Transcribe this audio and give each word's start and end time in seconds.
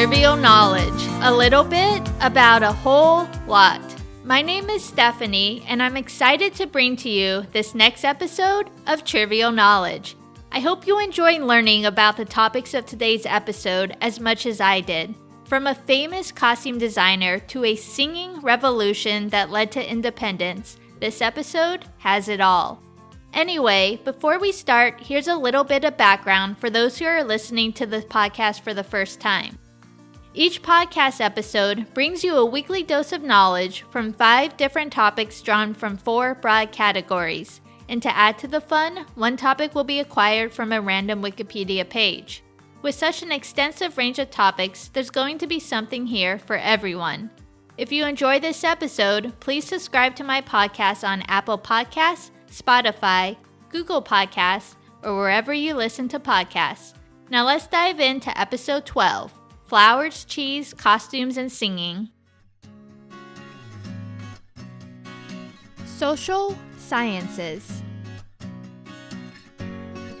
Trivial 0.00 0.34
Knowledge 0.34 1.08
a 1.20 1.30
little 1.30 1.62
bit 1.62 2.08
about 2.22 2.62
a 2.62 2.72
whole 2.72 3.28
lot. 3.46 3.82
My 4.24 4.40
name 4.40 4.70
is 4.70 4.82
Stephanie, 4.82 5.62
and 5.68 5.82
I'm 5.82 5.98
excited 5.98 6.54
to 6.54 6.66
bring 6.66 6.96
to 6.96 7.10
you 7.10 7.44
this 7.52 7.74
next 7.74 8.02
episode 8.02 8.70
of 8.86 9.04
Trivial 9.04 9.52
Knowledge. 9.52 10.16
I 10.52 10.60
hope 10.60 10.86
you 10.86 10.98
enjoy 10.98 11.38
learning 11.38 11.84
about 11.84 12.16
the 12.16 12.24
topics 12.24 12.72
of 12.72 12.86
today's 12.86 13.26
episode 13.26 13.94
as 14.00 14.18
much 14.18 14.46
as 14.46 14.58
I 14.58 14.80
did. 14.80 15.14
From 15.44 15.66
a 15.66 15.74
famous 15.74 16.32
costume 16.32 16.78
designer 16.78 17.38
to 17.38 17.66
a 17.66 17.76
singing 17.76 18.40
revolution 18.40 19.28
that 19.28 19.50
led 19.50 19.70
to 19.72 19.86
independence, 19.86 20.78
this 20.98 21.20
episode 21.20 21.84
has 21.98 22.30
it 22.30 22.40
all. 22.40 22.82
Anyway, 23.34 24.00
before 24.02 24.38
we 24.38 24.50
start, 24.50 24.98
here's 24.98 25.28
a 25.28 25.36
little 25.36 25.62
bit 25.62 25.84
of 25.84 25.98
background 25.98 26.56
for 26.56 26.70
those 26.70 26.98
who 26.98 27.04
are 27.04 27.22
listening 27.22 27.70
to 27.74 27.84
the 27.84 28.00
podcast 28.00 28.62
for 28.62 28.72
the 28.72 28.82
first 28.82 29.20
time. 29.20 29.59
Each 30.32 30.62
podcast 30.62 31.20
episode 31.20 31.92
brings 31.92 32.22
you 32.22 32.36
a 32.36 32.46
weekly 32.46 32.84
dose 32.84 33.10
of 33.10 33.24
knowledge 33.24 33.82
from 33.90 34.12
five 34.12 34.56
different 34.56 34.92
topics 34.92 35.42
drawn 35.42 35.74
from 35.74 35.96
four 35.96 36.36
broad 36.36 36.70
categories. 36.70 37.60
And 37.88 38.00
to 38.02 38.16
add 38.16 38.38
to 38.38 38.46
the 38.46 38.60
fun, 38.60 39.06
one 39.16 39.36
topic 39.36 39.74
will 39.74 39.82
be 39.82 39.98
acquired 39.98 40.52
from 40.52 40.70
a 40.70 40.80
random 40.80 41.20
Wikipedia 41.20 41.88
page. 41.88 42.44
With 42.80 42.94
such 42.94 43.24
an 43.24 43.32
extensive 43.32 43.98
range 43.98 44.20
of 44.20 44.30
topics, 44.30 44.86
there's 44.86 45.10
going 45.10 45.36
to 45.38 45.48
be 45.48 45.58
something 45.58 46.06
here 46.06 46.38
for 46.38 46.56
everyone. 46.56 47.30
If 47.76 47.90
you 47.90 48.06
enjoy 48.06 48.38
this 48.38 48.62
episode, 48.62 49.32
please 49.40 49.64
subscribe 49.64 50.14
to 50.14 50.24
my 50.24 50.42
podcast 50.42 51.06
on 51.06 51.22
Apple 51.22 51.58
Podcasts 51.58 52.30
Spotify, 52.52 53.36
Google 53.68 54.02
Podcasts, 54.02 54.76
or 55.02 55.16
wherever 55.16 55.52
you 55.52 55.74
listen 55.74 56.06
to 56.08 56.20
podcasts. 56.20 56.94
Now 57.30 57.44
let's 57.44 57.66
dive 57.66 57.98
into 57.98 58.36
episode 58.38 58.86
12 58.86 59.39
Flowers, 59.70 60.24
Cheese, 60.24 60.74
Costumes, 60.74 61.36
and 61.36 61.52
Singing. 61.52 62.08
Social 65.86 66.58
Sciences. 66.76 67.80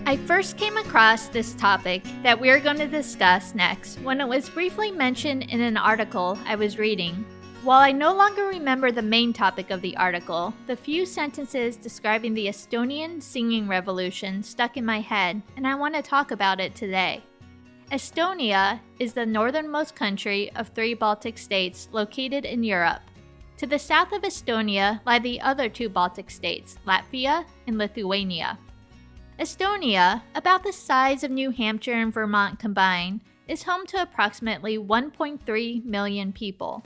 I 0.06 0.18
first 0.18 0.56
came 0.56 0.76
across 0.76 1.26
this 1.26 1.54
topic 1.54 2.04
that 2.22 2.38
we 2.38 2.48
are 2.48 2.60
going 2.60 2.78
to 2.78 2.86
discuss 2.86 3.52
next 3.56 3.98
when 4.02 4.20
it 4.20 4.28
was 4.28 4.48
briefly 4.48 4.92
mentioned 4.92 5.42
in 5.42 5.60
an 5.60 5.76
article 5.76 6.38
I 6.46 6.54
was 6.54 6.78
reading 6.78 7.26
while 7.64 7.80
I 7.80 7.90
no 7.90 8.14
longer 8.14 8.46
remember 8.46 8.92
the 8.92 9.02
main 9.02 9.32
topic 9.32 9.70
of 9.70 9.82
the 9.82 9.96
article, 9.96 10.54
the 10.68 10.76
few 10.76 11.04
sentences 11.04 11.76
describing 11.76 12.34
the 12.34 12.46
Estonian 12.46 13.20
singing 13.20 13.66
revolution 13.66 14.44
stuck 14.44 14.76
in 14.76 14.86
my 14.86 15.00
head, 15.00 15.42
and 15.56 15.66
I 15.66 15.74
want 15.74 15.96
to 15.96 16.02
talk 16.02 16.30
about 16.30 16.60
it 16.60 16.76
today. 16.76 17.24
Estonia 17.90 18.78
is 19.00 19.14
the 19.14 19.26
northernmost 19.26 19.96
country 19.96 20.52
of 20.54 20.68
three 20.68 20.94
Baltic 20.94 21.36
states 21.36 21.88
located 21.90 22.44
in 22.44 22.62
Europe. 22.62 23.02
To 23.56 23.66
the 23.66 23.80
south 23.80 24.12
of 24.12 24.22
Estonia 24.22 25.00
lie 25.04 25.18
the 25.18 25.40
other 25.40 25.68
two 25.68 25.88
Baltic 25.88 26.30
states, 26.30 26.78
Latvia 26.86 27.44
and 27.66 27.78
Lithuania. 27.78 28.56
Estonia, 29.40 30.22
about 30.36 30.62
the 30.62 30.72
size 30.72 31.24
of 31.24 31.32
New 31.32 31.50
Hampshire 31.50 31.94
and 31.94 32.12
Vermont 32.12 32.60
combined, 32.60 33.22
is 33.48 33.64
home 33.64 33.84
to 33.86 34.00
approximately 34.00 34.78
1.3 34.78 35.84
million 35.84 36.32
people. 36.32 36.84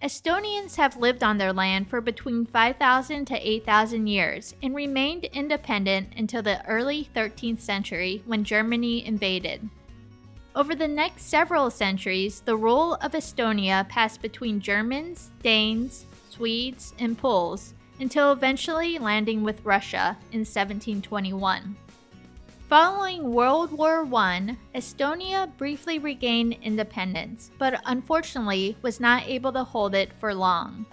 Estonians 0.00 0.76
have 0.76 0.96
lived 0.96 1.24
on 1.24 1.38
their 1.38 1.52
land 1.52 1.90
for 1.90 2.00
between 2.00 2.46
5,000 2.46 3.24
to 3.24 3.48
8,000 3.48 4.06
years 4.06 4.54
and 4.62 4.72
remained 4.72 5.24
independent 5.24 6.12
until 6.16 6.42
the 6.42 6.64
early 6.66 7.08
13th 7.16 7.60
century 7.60 8.22
when 8.24 8.44
Germany 8.44 9.04
invaded. 9.04 9.68
Over 10.58 10.74
the 10.74 10.88
next 10.88 11.26
several 11.26 11.70
centuries, 11.70 12.40
the 12.40 12.56
rule 12.56 12.94
of 12.94 13.12
Estonia 13.12 13.88
passed 13.88 14.20
between 14.20 14.60
Germans, 14.60 15.30
Danes, 15.40 16.04
Swedes, 16.30 16.94
and 16.98 17.16
Poles 17.16 17.74
until 18.00 18.32
eventually 18.32 18.98
landing 18.98 19.44
with 19.44 19.64
Russia 19.64 20.16
in 20.32 20.40
1721. 20.40 21.76
Following 22.68 23.32
World 23.32 23.70
War 23.70 24.04
I, 24.12 24.56
Estonia 24.74 25.48
briefly 25.58 26.00
regained 26.00 26.56
independence, 26.60 27.52
but 27.56 27.80
unfortunately 27.86 28.76
was 28.82 28.98
not 28.98 29.28
able 29.28 29.52
to 29.52 29.62
hold 29.62 29.94
it 29.94 30.12
for 30.14 30.34
long. 30.34 30.84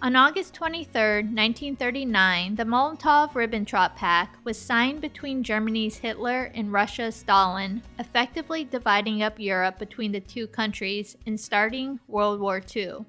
On 0.00 0.14
August 0.14 0.54
23, 0.54 0.92
1939, 0.92 2.54
the 2.54 2.62
Molotov 2.62 3.32
Ribbentrop 3.32 3.96
Pact 3.96 4.36
was 4.44 4.56
signed 4.56 5.00
between 5.00 5.42
Germany's 5.42 5.96
Hitler 5.96 6.52
and 6.54 6.72
Russia's 6.72 7.16
Stalin, 7.16 7.82
effectively 7.98 8.62
dividing 8.62 9.24
up 9.24 9.40
Europe 9.40 9.76
between 9.76 10.12
the 10.12 10.20
two 10.20 10.46
countries 10.46 11.16
and 11.26 11.38
starting 11.38 11.98
World 12.06 12.38
War 12.38 12.62
II. 12.76 13.06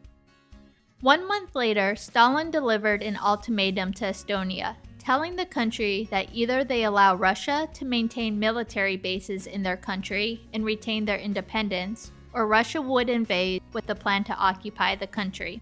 One 1.02 1.28
month 1.28 1.54
later, 1.54 1.96
Stalin 1.96 2.50
delivered 2.50 3.04
an 3.04 3.18
ultimatum 3.18 3.94
to 3.94 4.06
Estonia, 4.06 4.76
telling 4.98 5.36
the 5.36 5.46
country 5.46 6.08
that 6.10 6.30
either 6.34 6.64
they 6.64 6.86
allow 6.86 7.14
Russia 7.14 7.70
to 7.72 7.86
maintain 7.86 8.40
military 8.40 8.98
bases 8.98 9.46
in 9.46 9.62
their 9.62 9.78
country 9.78 10.42
and 10.54 10.66
retain 10.66 11.06
their 11.06 11.20
independence, 11.20 12.12
or 12.34 12.48
Russia 12.48 12.82
would 12.82 13.10
invade 13.10 13.62
with 13.74 13.86
the 13.86 13.94
plan 13.94 14.24
to 14.24 14.34
occupy 14.34 14.96
the 14.96 15.06
country. 15.06 15.62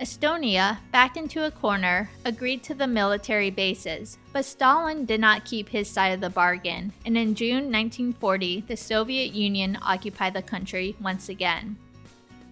Estonia, 0.00 0.78
backed 0.92 1.16
into 1.16 1.44
a 1.44 1.50
corner, 1.50 2.08
agreed 2.24 2.62
to 2.62 2.74
the 2.74 2.86
military 2.86 3.50
bases, 3.50 4.16
but 4.32 4.44
Stalin 4.44 5.04
did 5.04 5.20
not 5.20 5.44
keep 5.44 5.68
his 5.68 5.90
side 5.90 6.12
of 6.12 6.20
the 6.20 6.30
bargain, 6.30 6.92
and 7.04 7.18
in 7.18 7.34
June 7.34 7.64
1940, 7.64 8.60
the 8.68 8.76
Soviet 8.76 9.34
Union 9.34 9.76
occupied 9.82 10.34
the 10.34 10.42
country 10.42 10.94
once 11.00 11.28
again. 11.28 11.76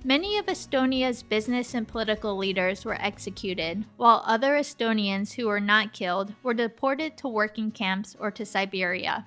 Many 0.02 0.38
of 0.38 0.46
Estonia's 0.46 1.22
business 1.22 1.74
and 1.74 1.86
political 1.86 2.36
leaders 2.36 2.84
were 2.84 3.00
executed, 3.00 3.84
while 3.96 4.24
other 4.26 4.54
Estonians 4.54 5.34
who 5.34 5.46
were 5.46 5.60
not 5.60 5.92
killed 5.92 6.34
were 6.42 6.54
deported 6.54 7.16
to 7.18 7.28
working 7.28 7.70
camps 7.70 8.16
or 8.18 8.32
to 8.32 8.44
Siberia. 8.44 9.24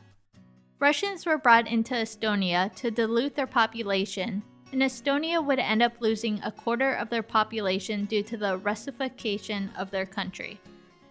Russians 0.79 1.25
were 1.25 1.37
brought 1.37 1.67
into 1.67 1.93
Estonia 1.93 2.73
to 2.75 2.91
dilute 2.91 3.35
their 3.35 3.47
population, 3.47 4.43
and 4.71 4.81
Estonia 4.81 5.43
would 5.43 5.59
end 5.59 5.81
up 5.81 5.93
losing 5.99 6.41
a 6.43 6.51
quarter 6.51 6.93
of 6.93 7.09
their 7.09 7.23
population 7.23 8.05
due 8.05 8.23
to 8.23 8.37
the 8.37 8.57
Russification 8.57 9.71
of 9.77 9.91
their 9.91 10.05
country. 10.05 10.59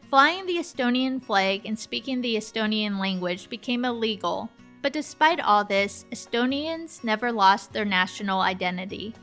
Flying 0.08 0.46
the 0.46 0.56
Estonian 0.56 1.20
flag 1.22 1.66
and 1.66 1.78
speaking 1.78 2.20
the 2.20 2.36
Estonian 2.36 2.98
language 2.98 3.50
became 3.50 3.84
illegal, 3.84 4.48
but 4.80 4.92
despite 4.92 5.40
all 5.40 5.64
this, 5.64 6.06
Estonians 6.12 7.04
never 7.04 7.30
lost 7.30 7.72
their 7.72 7.84
national 7.84 8.40
identity. 8.40 9.14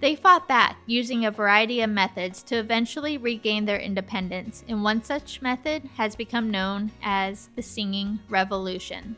They 0.00 0.14
fought 0.14 0.46
back 0.46 0.76
using 0.86 1.24
a 1.24 1.30
variety 1.30 1.80
of 1.80 1.88
methods 1.88 2.42
to 2.44 2.56
eventually 2.56 3.16
regain 3.16 3.64
their 3.64 3.78
independence, 3.78 4.62
and 4.68 4.84
one 4.84 5.02
such 5.02 5.40
method 5.40 5.88
has 5.96 6.14
become 6.14 6.50
known 6.50 6.92
as 7.02 7.48
the 7.56 7.62
Singing 7.62 8.18
Revolution. 8.28 9.16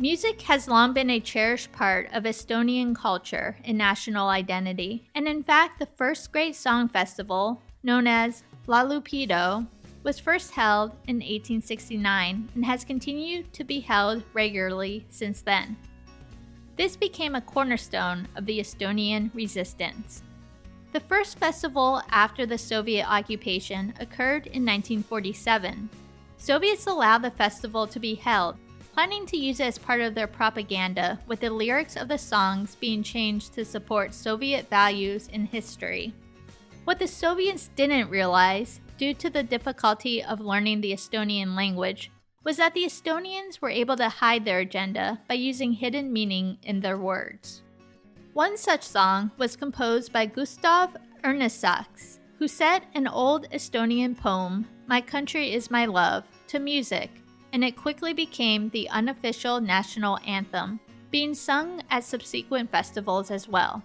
Music 0.00 0.40
has 0.42 0.68
long 0.68 0.92
been 0.92 1.10
a 1.10 1.18
cherished 1.18 1.72
part 1.72 2.08
of 2.12 2.22
Estonian 2.22 2.94
culture 2.94 3.56
and 3.64 3.76
national 3.76 4.28
identity, 4.28 5.10
and 5.12 5.26
in 5.26 5.42
fact, 5.42 5.80
the 5.80 5.86
first 5.86 6.30
great 6.30 6.54
song 6.54 6.86
festival, 6.86 7.60
known 7.82 8.06
as 8.06 8.44
Laulupidu, 8.68 9.66
was 10.04 10.20
first 10.20 10.52
held 10.52 10.92
in 11.08 11.16
1869 11.16 12.48
and 12.54 12.64
has 12.64 12.84
continued 12.84 13.52
to 13.52 13.64
be 13.64 13.80
held 13.80 14.22
regularly 14.34 15.04
since 15.08 15.42
then. 15.42 15.76
This 16.76 16.94
became 16.94 17.34
a 17.34 17.40
cornerstone 17.40 18.28
of 18.36 18.46
the 18.46 18.60
Estonian 18.60 19.34
resistance. 19.34 20.22
The 20.92 21.00
first 21.00 21.40
festival 21.40 22.02
after 22.08 22.46
the 22.46 22.56
Soviet 22.56 23.04
occupation 23.10 23.92
occurred 23.98 24.46
in 24.46 24.64
1947. 24.64 25.90
Soviets 26.36 26.86
allowed 26.86 27.22
the 27.22 27.32
festival 27.32 27.88
to 27.88 27.98
be 27.98 28.14
held, 28.14 28.56
planning 28.98 29.24
to 29.24 29.36
use 29.36 29.60
it 29.60 29.66
as 29.66 29.78
part 29.78 30.00
of 30.00 30.12
their 30.12 30.26
propaganda, 30.26 31.20
with 31.28 31.38
the 31.38 31.48
lyrics 31.48 31.94
of 31.94 32.08
the 32.08 32.18
songs 32.18 32.74
being 32.80 33.00
changed 33.00 33.54
to 33.54 33.64
support 33.64 34.12
Soviet 34.12 34.68
values 34.68 35.28
and 35.32 35.46
history. 35.46 36.12
What 36.82 36.98
the 36.98 37.06
Soviets 37.06 37.70
didn't 37.76 38.10
realize, 38.10 38.80
due 38.96 39.14
to 39.14 39.30
the 39.30 39.44
difficulty 39.44 40.20
of 40.20 40.40
learning 40.40 40.80
the 40.80 40.92
Estonian 40.92 41.54
language, 41.54 42.10
was 42.42 42.56
that 42.56 42.74
the 42.74 42.86
Estonians 42.86 43.60
were 43.60 43.70
able 43.70 43.94
to 43.94 44.08
hide 44.08 44.44
their 44.44 44.58
agenda 44.58 45.20
by 45.28 45.34
using 45.34 45.74
hidden 45.74 46.12
meaning 46.12 46.58
in 46.64 46.80
their 46.80 46.98
words. 46.98 47.62
One 48.32 48.56
such 48.56 48.82
song 48.82 49.30
was 49.38 49.54
composed 49.54 50.12
by 50.12 50.26
Gustav 50.26 50.96
Ernesaks, 51.22 52.18
who 52.40 52.48
set 52.48 52.82
an 52.96 53.06
old 53.06 53.48
Estonian 53.52 54.18
poem, 54.18 54.66
My 54.88 55.00
Country 55.00 55.52
is 55.52 55.70
My 55.70 55.86
Love, 55.86 56.24
to 56.48 56.58
music, 56.58 57.12
and 57.52 57.64
it 57.64 57.76
quickly 57.76 58.12
became 58.12 58.68
the 58.70 58.88
unofficial 58.90 59.60
national 59.60 60.18
anthem, 60.26 60.80
being 61.10 61.34
sung 61.34 61.82
at 61.90 62.04
subsequent 62.04 62.70
festivals 62.70 63.30
as 63.30 63.48
well. 63.48 63.82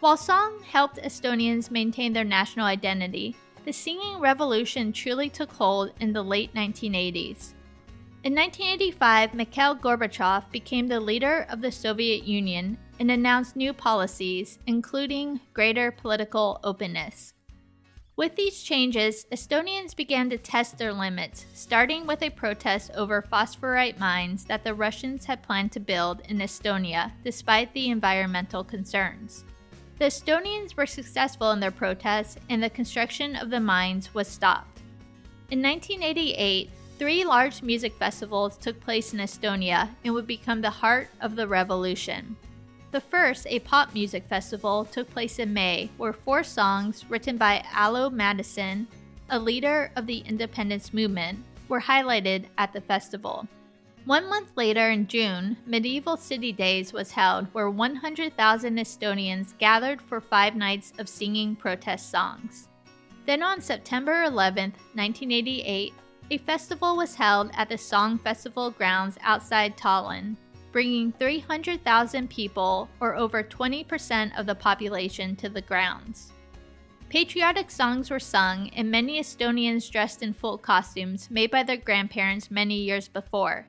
While 0.00 0.16
song 0.16 0.62
helped 0.62 0.98
Estonians 0.98 1.70
maintain 1.70 2.12
their 2.12 2.24
national 2.24 2.66
identity, 2.66 3.36
the 3.64 3.72
singing 3.72 4.20
revolution 4.20 4.92
truly 4.92 5.28
took 5.28 5.52
hold 5.52 5.92
in 6.00 6.12
the 6.12 6.22
late 6.22 6.54
1980s. 6.54 7.54
In 8.22 8.34
1985, 8.34 9.34
Mikhail 9.34 9.76
Gorbachev 9.76 10.50
became 10.50 10.88
the 10.88 11.00
leader 11.00 11.46
of 11.48 11.60
the 11.60 11.72
Soviet 11.72 12.24
Union, 12.24 12.78
and 12.98 13.10
announced 13.10 13.56
new 13.56 13.72
policies, 13.72 14.58
including 14.66 15.40
greater 15.52 15.90
political 15.90 16.60
openness. 16.64 17.34
With 18.16 18.34
these 18.34 18.62
changes, 18.62 19.26
Estonians 19.30 19.94
began 19.94 20.30
to 20.30 20.38
test 20.38 20.78
their 20.78 20.94
limits, 20.94 21.44
starting 21.52 22.06
with 22.06 22.22
a 22.22 22.30
protest 22.30 22.90
over 22.94 23.20
phosphorite 23.20 23.98
mines 23.98 24.46
that 24.46 24.64
the 24.64 24.72
Russians 24.72 25.26
had 25.26 25.42
planned 25.42 25.72
to 25.72 25.80
build 25.80 26.22
in 26.26 26.38
Estonia 26.38 27.12
despite 27.22 27.74
the 27.74 27.90
environmental 27.90 28.64
concerns. 28.64 29.44
The 29.98 30.06
Estonians 30.06 30.74
were 30.78 30.86
successful 30.86 31.50
in 31.50 31.60
their 31.60 31.70
protests, 31.70 32.38
and 32.48 32.62
the 32.62 32.70
construction 32.70 33.36
of 33.36 33.50
the 33.50 33.60
mines 33.60 34.14
was 34.14 34.28
stopped. 34.28 34.80
In 35.50 35.60
1988, 35.60 36.70
three 36.98 37.22
large 37.22 37.60
music 37.60 37.94
festivals 37.98 38.56
took 38.56 38.80
place 38.80 39.12
in 39.12 39.18
Estonia 39.18 39.90
and 40.04 40.14
would 40.14 40.26
become 40.26 40.62
the 40.62 40.70
heart 40.70 41.08
of 41.20 41.36
the 41.36 41.46
revolution. 41.46 42.34
The 42.92 43.00
first, 43.00 43.46
a 43.48 43.58
pop 43.60 43.92
music 43.94 44.24
festival, 44.26 44.84
took 44.84 45.10
place 45.10 45.38
in 45.38 45.52
May, 45.52 45.90
where 45.96 46.12
four 46.12 46.44
songs 46.44 47.04
written 47.08 47.36
by 47.36 47.64
Alo 47.74 48.10
Mattiisen, 48.10 48.86
a 49.28 49.38
leader 49.38 49.90
of 49.96 50.06
the 50.06 50.18
independence 50.18 50.94
movement, 50.94 51.40
were 51.68 51.80
highlighted 51.80 52.46
at 52.56 52.72
the 52.72 52.80
festival. 52.80 53.48
One 54.04 54.28
month 54.28 54.50
later, 54.54 54.90
in 54.90 55.08
June, 55.08 55.56
Medieval 55.66 56.16
City 56.16 56.52
Days 56.52 56.92
was 56.92 57.10
held, 57.10 57.48
where 57.52 57.68
100,000 57.68 58.76
Estonians 58.76 59.58
gathered 59.58 60.00
for 60.00 60.20
five 60.20 60.54
nights 60.54 60.92
of 60.98 61.08
singing 61.08 61.56
protest 61.56 62.08
songs. 62.08 62.68
Then 63.26 63.42
on 63.42 63.60
September 63.60 64.22
11, 64.22 64.70
1988, 64.94 65.92
a 66.30 66.38
festival 66.38 66.96
was 66.96 67.16
held 67.16 67.50
at 67.54 67.68
the 67.68 67.78
Song 67.78 68.16
Festival 68.18 68.70
grounds 68.70 69.18
outside 69.22 69.76
Tallinn, 69.76 70.36
bringing 70.76 71.10
300,000 71.12 72.28
people, 72.28 72.86
or 73.00 73.16
over 73.16 73.42
20% 73.42 74.38
of 74.38 74.44
the 74.44 74.54
population, 74.54 75.34
to 75.34 75.48
the 75.48 75.62
grounds. 75.62 76.34
Patriotic 77.08 77.70
songs 77.70 78.10
were 78.10 78.20
sung, 78.20 78.68
and 78.76 78.90
many 78.90 79.18
Estonians 79.18 79.90
dressed 79.90 80.22
in 80.22 80.34
full 80.34 80.58
costumes 80.58 81.30
made 81.30 81.50
by 81.50 81.62
their 81.62 81.78
grandparents 81.78 82.50
many 82.50 82.74
years 82.74 83.08
before. 83.08 83.66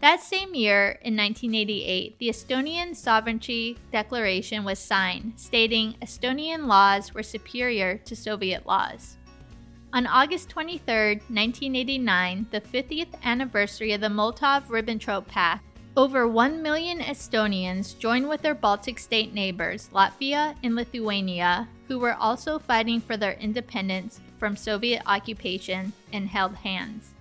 That 0.00 0.22
same 0.22 0.54
year, 0.54 1.00
in 1.02 1.16
1988, 1.16 2.16
the 2.20 2.28
Estonian 2.28 2.94
Sovereignty 2.94 3.76
Declaration 3.90 4.62
was 4.62 4.78
signed, 4.78 5.32
stating 5.34 5.96
Estonian 6.00 6.68
laws 6.68 7.12
were 7.12 7.24
superior 7.24 7.98
to 8.04 8.14
Soviet 8.14 8.64
laws. 8.64 9.16
On 9.92 10.06
August 10.06 10.48
23, 10.50 11.22
1989, 11.28 12.46
the 12.52 12.60
50th 12.60 13.20
anniversary 13.24 13.94
of 13.94 14.00
the 14.00 14.06
Molotov 14.06 14.66
Ribbentrop 14.66 15.26
Pact, 15.26 15.64
over 15.96 16.28
1 16.28 16.60
million 16.62 16.98
Estonians 17.00 17.98
joined 17.98 18.28
with 18.28 18.42
their 18.42 18.54
Baltic 18.54 18.98
state 18.98 19.32
neighbors, 19.32 19.88
Latvia 19.94 20.54
and 20.62 20.74
Lithuania, 20.74 21.66
who 21.88 21.98
were 21.98 22.14
also 22.14 22.58
fighting 22.58 23.00
for 23.00 23.16
their 23.16 23.32
independence 23.34 24.20
from 24.36 24.56
Soviet 24.56 25.02
occupation 25.06 25.92
and 26.12 26.28
held 26.28 26.54
hands. 26.56 27.14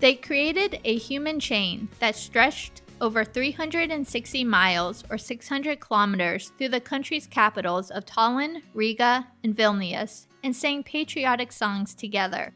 They 0.00 0.14
created 0.14 0.80
a 0.84 0.96
human 0.96 1.40
chain 1.40 1.88
that 1.98 2.14
stretched 2.14 2.82
over 3.00 3.24
360 3.24 4.44
miles 4.44 5.02
or 5.08 5.16
600 5.16 5.80
kilometers 5.80 6.52
through 6.58 6.68
the 6.68 6.80
country's 6.80 7.26
capitals 7.26 7.90
of 7.90 8.04
Tallinn, 8.04 8.60
Riga, 8.74 9.26
and 9.42 9.56
Vilnius 9.56 10.26
and 10.42 10.54
sang 10.54 10.82
patriotic 10.82 11.52
songs 11.52 11.94
together. 11.94 12.52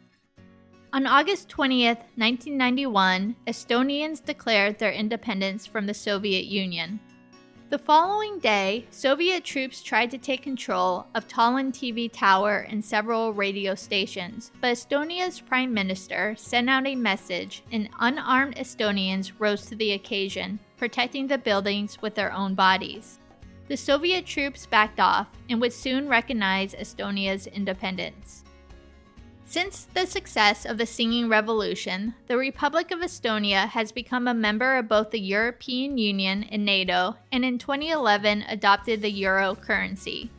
On 0.95 1.09
August 1.09 1.49
20th, 1.49 2.05
1991, 2.15 3.35
Estonians 3.49 4.25
declared 4.25 4.79
their 4.79 4.93
independence 4.93 5.67
from 5.67 5.87
the 5.87 5.93
Soviet 5.93 6.45
Union. 6.45 7.01
The 7.71 7.79
following 7.79 8.39
day, 8.39 8.87
Soviet 8.91 9.43
troops 9.43 9.83
tried 9.83 10.13
to 10.13 10.19
take 10.19 10.43
control 10.43 11.09
of 11.17 11.27
Tallinn 11.27 11.73
TV 11.73 12.09
Tower 12.13 12.69
and 12.71 12.85
several 12.85 13.33
radio 13.33 13.75
stations, 13.75 14.53
but 14.61 14.71
Estonia's 14.71 15.41
prime 15.41 15.75
minister 15.75 16.37
sent 16.39 16.71
out 16.71 16.87
a 16.87 16.95
message 16.95 17.65
and 17.73 17.89
unarmed 17.99 18.55
Estonians 18.55 19.33
rose 19.41 19.67
to 19.67 19.75
the 19.75 19.95
occasion, 19.95 20.61
protecting 20.77 21.27
the 21.27 21.39
buildings 21.39 22.01
with 22.03 22.15
their 22.15 22.33
own 22.33 22.55
bodies. 22.55 23.19
The 23.67 23.77
Soviet 23.77 24.27
troops 24.27 24.65
backed 24.65 25.01
off 25.01 25.27
and 25.51 25.61
would 25.61 25.73
soon 25.73 26.07
recognize 26.07 26.73
Estonia's 26.73 27.49
independence. 27.49 28.45
Since 29.47 29.87
the 29.93 30.07
success 30.07 30.65
of 30.65 30.79
the 30.79 30.87
Singing 30.87 31.29
Revolution, 31.29 32.15
the 32.27 32.37
Republic 32.37 32.91
of 32.91 33.01
Estonia 33.01 33.69
has 33.69 33.93
become 33.93 34.27
a 34.27 34.35
member 34.35 34.77
of 34.77 34.89
both 34.89 35.11
the 35.11 35.21
European 35.21 35.99
Union 35.99 36.45
and 36.45 36.65
NATO, 36.65 37.17
and 37.31 37.45
in 37.45 37.59
2011 37.59 38.43
adopted 38.49 39.03
the 39.03 39.11
euro 39.11 39.55
currency. 39.55 40.31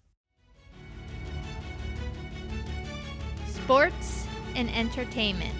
Sports, 3.62 4.26
and 4.56 4.69
entertainment. 4.70 5.55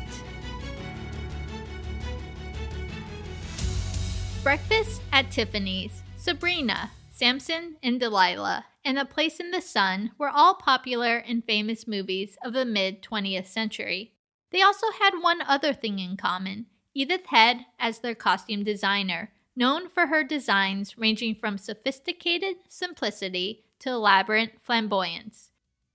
Breakfast 4.43 5.01
at 5.13 5.31
Tiffany's, 5.31 6.03
Sabrina, 6.17 6.91
Samson, 7.11 7.77
and 7.81 8.01
Delilah, 8.01 8.65
and 8.85 8.99
A 8.99 9.05
Place 9.05 9.39
in 9.39 9.53
the 9.53 9.61
Sun 9.61 10.11
were 10.19 10.29
all 10.29 10.55
popular 10.55 11.19
and 11.19 11.45
famous 11.45 11.87
movies 11.87 12.37
of 12.45 12.53
the 12.53 12.65
mid 12.65 13.03
20th 13.03 13.47
century. 13.47 14.15
They 14.51 14.63
also 14.63 14.89
had 15.01 15.23
one 15.23 15.41
other 15.43 15.73
thing 15.73 16.01
in 16.01 16.17
common 16.17 16.67
Edith 16.95 17.27
Head 17.27 17.67
as 17.79 18.01
their 18.01 18.17
costume 18.17 18.65
designer, 18.65 19.31
known 19.55 19.89
for 19.89 20.09
her 20.09 20.25
designs 20.25 20.99
ranging 20.99 21.37
from 21.37 21.57
sophisticated 21.57 22.57
simplicity 22.69 23.65
to 23.79 23.91
elaborate 23.91 24.61
flamboyance. 24.61 25.52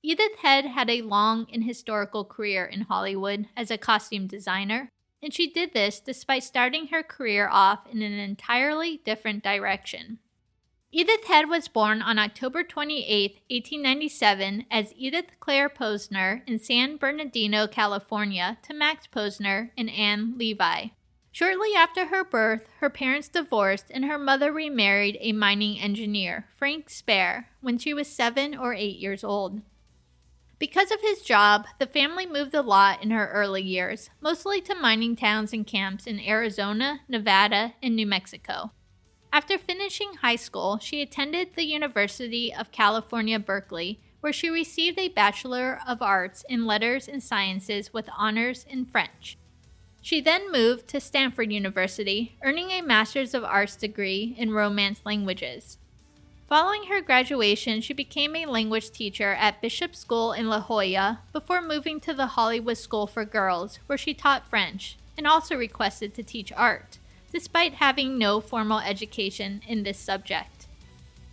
Edith 0.10 0.38
Head 0.42 0.64
had 0.68 0.90
a 0.90 1.02
long 1.02 1.48
and 1.52 1.66
historical 1.66 2.24
career 2.24 2.64
in 2.64 2.84
Hollywood 2.84 3.50
as 3.58 3.70
a 3.70 3.78
costume 3.78 4.26
designer, 4.26 4.90
and 5.22 5.34
she 5.34 5.52
did 5.52 5.74
this 5.74 6.00
despite 6.00 6.46
starting 6.46 6.88
her 6.88 7.04
career 7.04 7.50
off 7.52 7.80
in 7.92 8.02
an 8.02 8.14
entirely 8.14 9.02
different 9.04 9.44
direction. 9.44 10.20
Edith 10.94 11.26
Head 11.26 11.50
was 11.50 11.68
born 11.68 12.02
on 12.02 12.18
October 12.18 12.64
28, 12.64 13.42
1897, 13.50 14.66
as 14.72 14.94
Edith 14.96 15.26
Claire 15.42 15.68
Posner 15.68 16.42
in 16.48 16.58
San 16.58 16.96
Bernardino, 16.96 17.68
California, 17.68 18.60
to 18.64 18.74
Max 18.74 19.08
Posner 19.14 19.72
and 19.78 19.90
Anne 19.90 20.38
Levi. 20.38 20.86
Shortly 21.34 21.72
after 21.76 22.06
her 22.06 22.24
birth, 22.24 22.70
her 22.80 22.90
parents 22.90 23.28
divorced 23.28 23.88
and 23.90 24.06
her 24.06 24.18
mother 24.18 24.54
remarried 24.54 25.18
a 25.20 25.34
mining 25.34 25.78
engineer, 25.82 26.48
Frank 26.56 26.90
Spare, 26.90 27.50
when 27.60 27.78
she 27.78 27.94
was 27.94 28.08
seven 28.08 28.56
or 28.58 28.74
eight 28.74 29.00
years 29.00 29.26
old. 29.26 29.64
Because 30.60 30.92
of 30.92 31.02
his 31.02 31.22
job, 31.22 31.68
the 31.78 31.86
family 31.86 32.26
moved 32.26 32.56
a 32.56 32.64
lot 32.64 33.04
in 33.04 33.12
her 33.12 33.30
early 33.32 33.62
years, 33.62 34.10
mostly 34.20 34.60
to 34.62 34.74
mining 34.74 35.16
towns 35.16 35.54
and 35.54 35.68
camps 35.68 36.08
in 36.08 36.20
Arizona, 36.20 37.02
Nevada, 37.08 37.76
and 37.84 37.96
New 37.96 38.08
Mexico. 38.08 38.72
After 39.32 39.60
finishing 39.60 40.14
high 40.22 40.36
school, 40.36 40.80
she 40.80 41.02
attended 41.02 41.50
the 41.54 41.66
University 41.66 42.52
of 42.52 42.72
California, 42.72 43.38
Berkeley, 43.38 44.00
where 44.20 44.34
she 44.34 44.50
received 44.50 44.98
a 44.98 45.10
Bachelor 45.10 45.80
of 45.88 46.02
Arts 46.02 46.44
in 46.50 46.66
Letters 46.66 47.08
and 47.08 47.22
Sciences 47.22 47.94
with 47.94 48.10
honors 48.18 48.66
in 48.68 48.86
French. 48.86 49.38
She 50.02 50.22
then 50.22 50.52
moved 50.52 50.88
to 50.88 51.00
Stanford 51.00 51.52
University, 51.52 52.38
earning 52.42 52.72
a 52.72 52.82
Master's 52.82 53.36
of 53.36 53.44
Arts 53.44 53.76
degree 53.76 54.34
in 54.40 54.52
Romance 54.52 55.02
languages. 55.06 55.78
Following 56.48 56.84
her 56.84 57.02
graduation, 57.02 57.82
she 57.82 57.92
became 57.94 58.34
a 58.34 58.46
language 58.46 58.92
teacher 58.92 59.34
at 59.34 59.62
Bishop 59.62 59.94
School 59.94 60.32
in 60.32 60.48
La 60.48 60.62
Jolla 60.62 61.20
before 61.34 61.62
moving 61.62 62.00
to 62.00 62.14
the 62.14 62.28
Hollywood 62.28 62.78
School 62.78 63.06
for 63.06 63.26
Girls, 63.26 63.80
where 63.88 63.98
she 63.98 64.14
taught 64.14 64.50
French 64.50 64.98
and 65.18 65.28
also 65.28 65.58
requested 65.58 66.14
to 66.14 66.24
teach 66.24 66.54
art, 66.54 67.00
despite 67.34 67.74
having 67.74 68.18
no 68.18 68.40
formal 68.40 68.80
education 68.80 69.62
in 69.68 69.84
this 69.84 70.00
subject. 70.00 70.68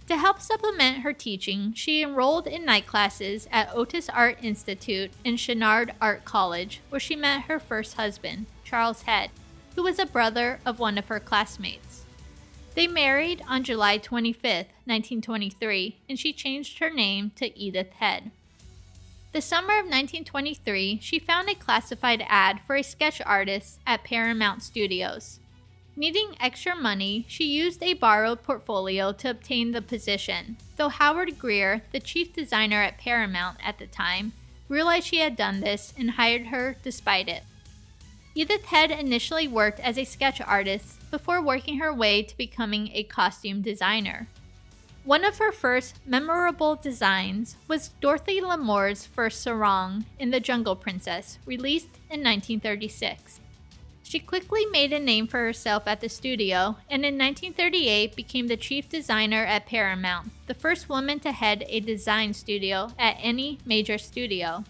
To 0.09 0.16
help 0.16 0.40
supplement 0.40 1.02
her 1.02 1.12
teaching, 1.12 1.75
she 1.75 2.02
enrolled 2.02 2.49
in 2.49 2.64
night 2.64 2.88
classes 2.88 3.47
at 3.52 3.71
Otis 3.73 4.09
Art 4.09 4.38
Institute 4.42 5.12
and 5.25 5.38
Chouinard 5.38 5.92
Art 6.00 6.25
College, 6.25 6.80
where 6.90 7.00
she 7.00 7.14
met 7.14 7.42
her 7.42 7.61
first 7.61 7.94
husband, 7.94 8.47
Charles 8.64 9.02
Head, 9.02 9.30
who 9.76 9.85
was 9.85 10.00
a 10.00 10.06
brother 10.06 10.59
of 10.66 10.80
one 10.80 10.99
of 10.99 11.06
her 11.06 11.21
classmates. 11.21 11.94
They 12.75 12.88
married 12.88 13.43
on 13.49 13.62
July 13.62 13.99
25, 13.99 14.43
1923, 14.85 15.97
and 16.09 16.19
she 16.19 16.33
changed 16.33 16.81
her 16.81 16.90
name 16.90 17.31
to 17.37 17.57
Edith 17.57 17.93
Head. 17.95 18.33
The 19.33 19.40
summer 19.40 19.75
of 19.75 19.87
1923, 19.87 20.99
she 21.00 21.19
found 21.19 21.49
a 21.49 21.54
classified 21.54 22.25
ad 22.28 22.61
for 22.66 22.76
a 22.76 22.83
sketch 22.83 23.21
artist 23.25 23.78
at 23.87 24.04
Paramount 24.04 24.62
Studios. 24.62 25.38
Needing 25.97 26.35
extra 26.40 26.75
money, 26.75 27.25
she 27.28 27.45
used 27.45 27.81
a 27.81 27.95
borrowed 27.95 28.43
portfolio 28.43 29.12
to 29.12 29.31
obtain 29.31 29.71
the 29.71 29.83
position, 29.83 30.57
though 30.76 30.88
Howard 30.88 31.38
Greer, 31.38 31.83
the 31.93 32.00
chief 32.00 32.33
designer 32.33 32.83
at 32.83 32.99
Paramount 32.99 33.59
at 33.64 33.78
the 33.78 33.87
time, 33.87 34.33
realized 34.69 35.07
she 35.07 35.19
had 35.19 35.37
done 35.37 35.61
this 35.61 35.95
and 35.97 36.12
hired 36.12 36.47
her 36.47 36.76
despite 36.83 37.28
it. 37.28 37.45
Edith 38.37 38.64
Head 38.64 38.91
initially 38.91 39.47
worked 39.47 39.79
as 39.79 39.97
a 39.97 40.05
sketch 40.05 40.41
artist 40.41 41.09
before 41.12 41.41
working 41.41 41.79
her 41.79 41.95
way 41.95 42.21
to 42.23 42.37
becoming 42.37 42.91
a 42.93 43.05
costume 43.05 43.62
designer. 43.62 44.26
One 45.05 45.25
of 45.25 45.38
her 45.38 45.53
first 45.53 46.00
memorable 46.05 46.75
designs 46.75 47.57
was 47.69 47.91
Dorothy 48.00 48.41
Lamour's 48.41 49.07
first 49.07 49.43
sarong 49.43 50.07
in 50.19 50.31
The 50.31 50.41
Jungle 50.41 50.75
Princess, 50.75 51.38
released 51.47 51.91
in 52.11 52.25
1936. 52.25 53.38
She 54.03 54.19
quickly 54.19 54.67
made 54.67 54.93
a 54.93 54.99
name 54.99 55.29
for 55.29 55.38
herself 55.38 55.87
at 55.87 56.00
the 56.00 56.09
studio 56.09 56.76
and 56.91 57.05
in 57.05 57.17
1938 57.17 58.17
became 58.17 58.49
the 58.49 58.57
chief 58.57 58.88
designer 58.88 59.45
at 59.45 59.67
Paramount, 59.67 60.31
the 60.49 60.55
first 60.55 60.88
woman 60.88 61.21
to 61.21 61.31
head 61.31 61.64
a 61.69 61.79
design 61.79 62.35
studio 62.35 62.91
at 62.99 63.17
any 63.21 63.59
major 63.64 63.97
studio. 63.97 64.64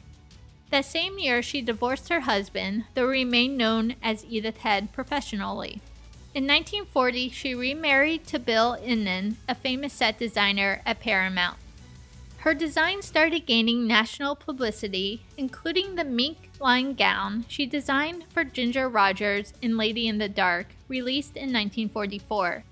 That 0.75 0.87
same 0.87 1.21
year, 1.21 1.41
she 1.41 1.63
divorced 1.63 2.09
her 2.09 2.23
husband, 2.23 2.87
though 2.95 3.07
remained 3.07 3.57
known 3.57 3.95
as 4.03 4.25
Edith 4.25 4.57
Head 4.57 4.93
professionally. 4.93 5.81
In 6.35 6.49
1940, 6.49 7.31
she 7.31 7.55
remarried 7.55 8.27
to 8.27 8.41
Bill 8.41 8.77
Ihnen, 8.85 9.37
a 9.49 9.55
famous 9.55 9.93
set 9.93 10.19
designer 10.19 10.83
at 10.85 10.99
Paramount. 10.99 11.59
Her 12.39 12.55
design 12.55 13.03
started 13.03 13.47
gaining 13.47 13.87
national 13.87 14.35
publicity, 14.35 15.23
including 15.37 15.95
the 15.95 16.03
mink 16.03 16.51
lined 16.59 16.97
gown 16.97 17.45
she 17.47 17.67
designed 17.67 18.25
for 18.29 18.43
Ginger 18.43 18.89
Rogers 18.89 19.53
in 19.63 19.77
Lady 19.77 20.09
in 20.09 20.19
the 20.19 20.29
Dark, 20.29 20.75
released 20.89 21.37
in 21.37 21.53
1944. 21.53 22.65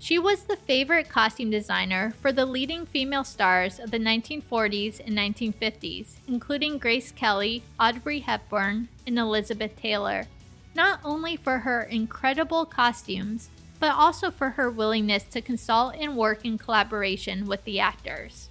She 0.00 0.18
was 0.18 0.44
the 0.44 0.56
favorite 0.56 1.08
costume 1.08 1.50
designer 1.50 2.14
for 2.22 2.30
the 2.30 2.46
leading 2.46 2.86
female 2.86 3.24
stars 3.24 3.80
of 3.80 3.90
the 3.90 3.98
1940s 3.98 5.00
and 5.04 5.18
1950s, 5.18 6.16
including 6.28 6.78
Grace 6.78 7.10
Kelly, 7.10 7.64
Audrey 7.80 8.20
Hepburn, 8.20 8.88
and 9.06 9.18
Elizabeth 9.18 9.74
Taylor, 9.76 10.26
not 10.74 11.00
only 11.04 11.36
for 11.36 11.58
her 11.58 11.82
incredible 11.82 12.64
costumes, 12.64 13.50
but 13.80 13.94
also 13.94 14.30
for 14.30 14.50
her 14.50 14.70
willingness 14.70 15.24
to 15.24 15.40
consult 15.40 15.96
and 15.96 16.16
work 16.16 16.44
in 16.44 16.58
collaboration 16.58 17.46
with 17.46 17.64
the 17.64 17.80
actors. 17.80 18.48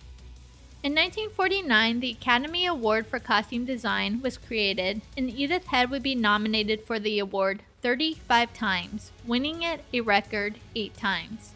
In 0.83 0.93
1949, 0.93 2.01
the 2.01 2.11
Academy 2.11 2.65
Award 2.65 3.07
for 3.07 3.19
Costume 3.19 3.65
Design 3.65 4.21
was 4.21 4.37
created, 4.37 5.01
and 5.15 5.29
Edith 5.29 5.67
Head 5.67 5.89
would 5.89 6.03
be 6.03 6.13
nominated 6.13 6.83
for 6.83 6.99
the 6.99 7.19
award 7.19 7.63
35 7.81 8.53
times, 8.53 9.11
winning 9.25 9.63
it 9.63 9.83
a 9.93 10.01
record 10.01 10.59
8 10.75 10.95
times. 10.97 11.53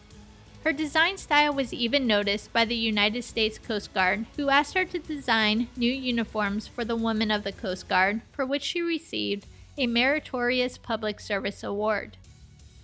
Her 0.64 0.72
design 0.72 1.18
style 1.18 1.52
was 1.52 1.74
even 1.74 2.06
noticed 2.06 2.52
by 2.52 2.64
the 2.64 2.76
United 2.76 3.24
States 3.24 3.58
Coast 3.58 3.92
Guard, 3.92 4.26
who 4.36 4.48
asked 4.48 4.74
her 4.74 4.84
to 4.84 4.98
design 5.00 5.66
new 5.76 5.92
uniforms 5.92 6.68
for 6.68 6.84
the 6.84 6.94
women 6.94 7.32
of 7.32 7.42
the 7.42 7.50
Coast 7.50 7.88
Guard, 7.88 8.20
for 8.30 8.46
which 8.46 8.62
she 8.62 8.80
received 8.80 9.46
a 9.76 9.88
Meritorious 9.88 10.78
Public 10.78 11.18
Service 11.18 11.64
Award. 11.64 12.16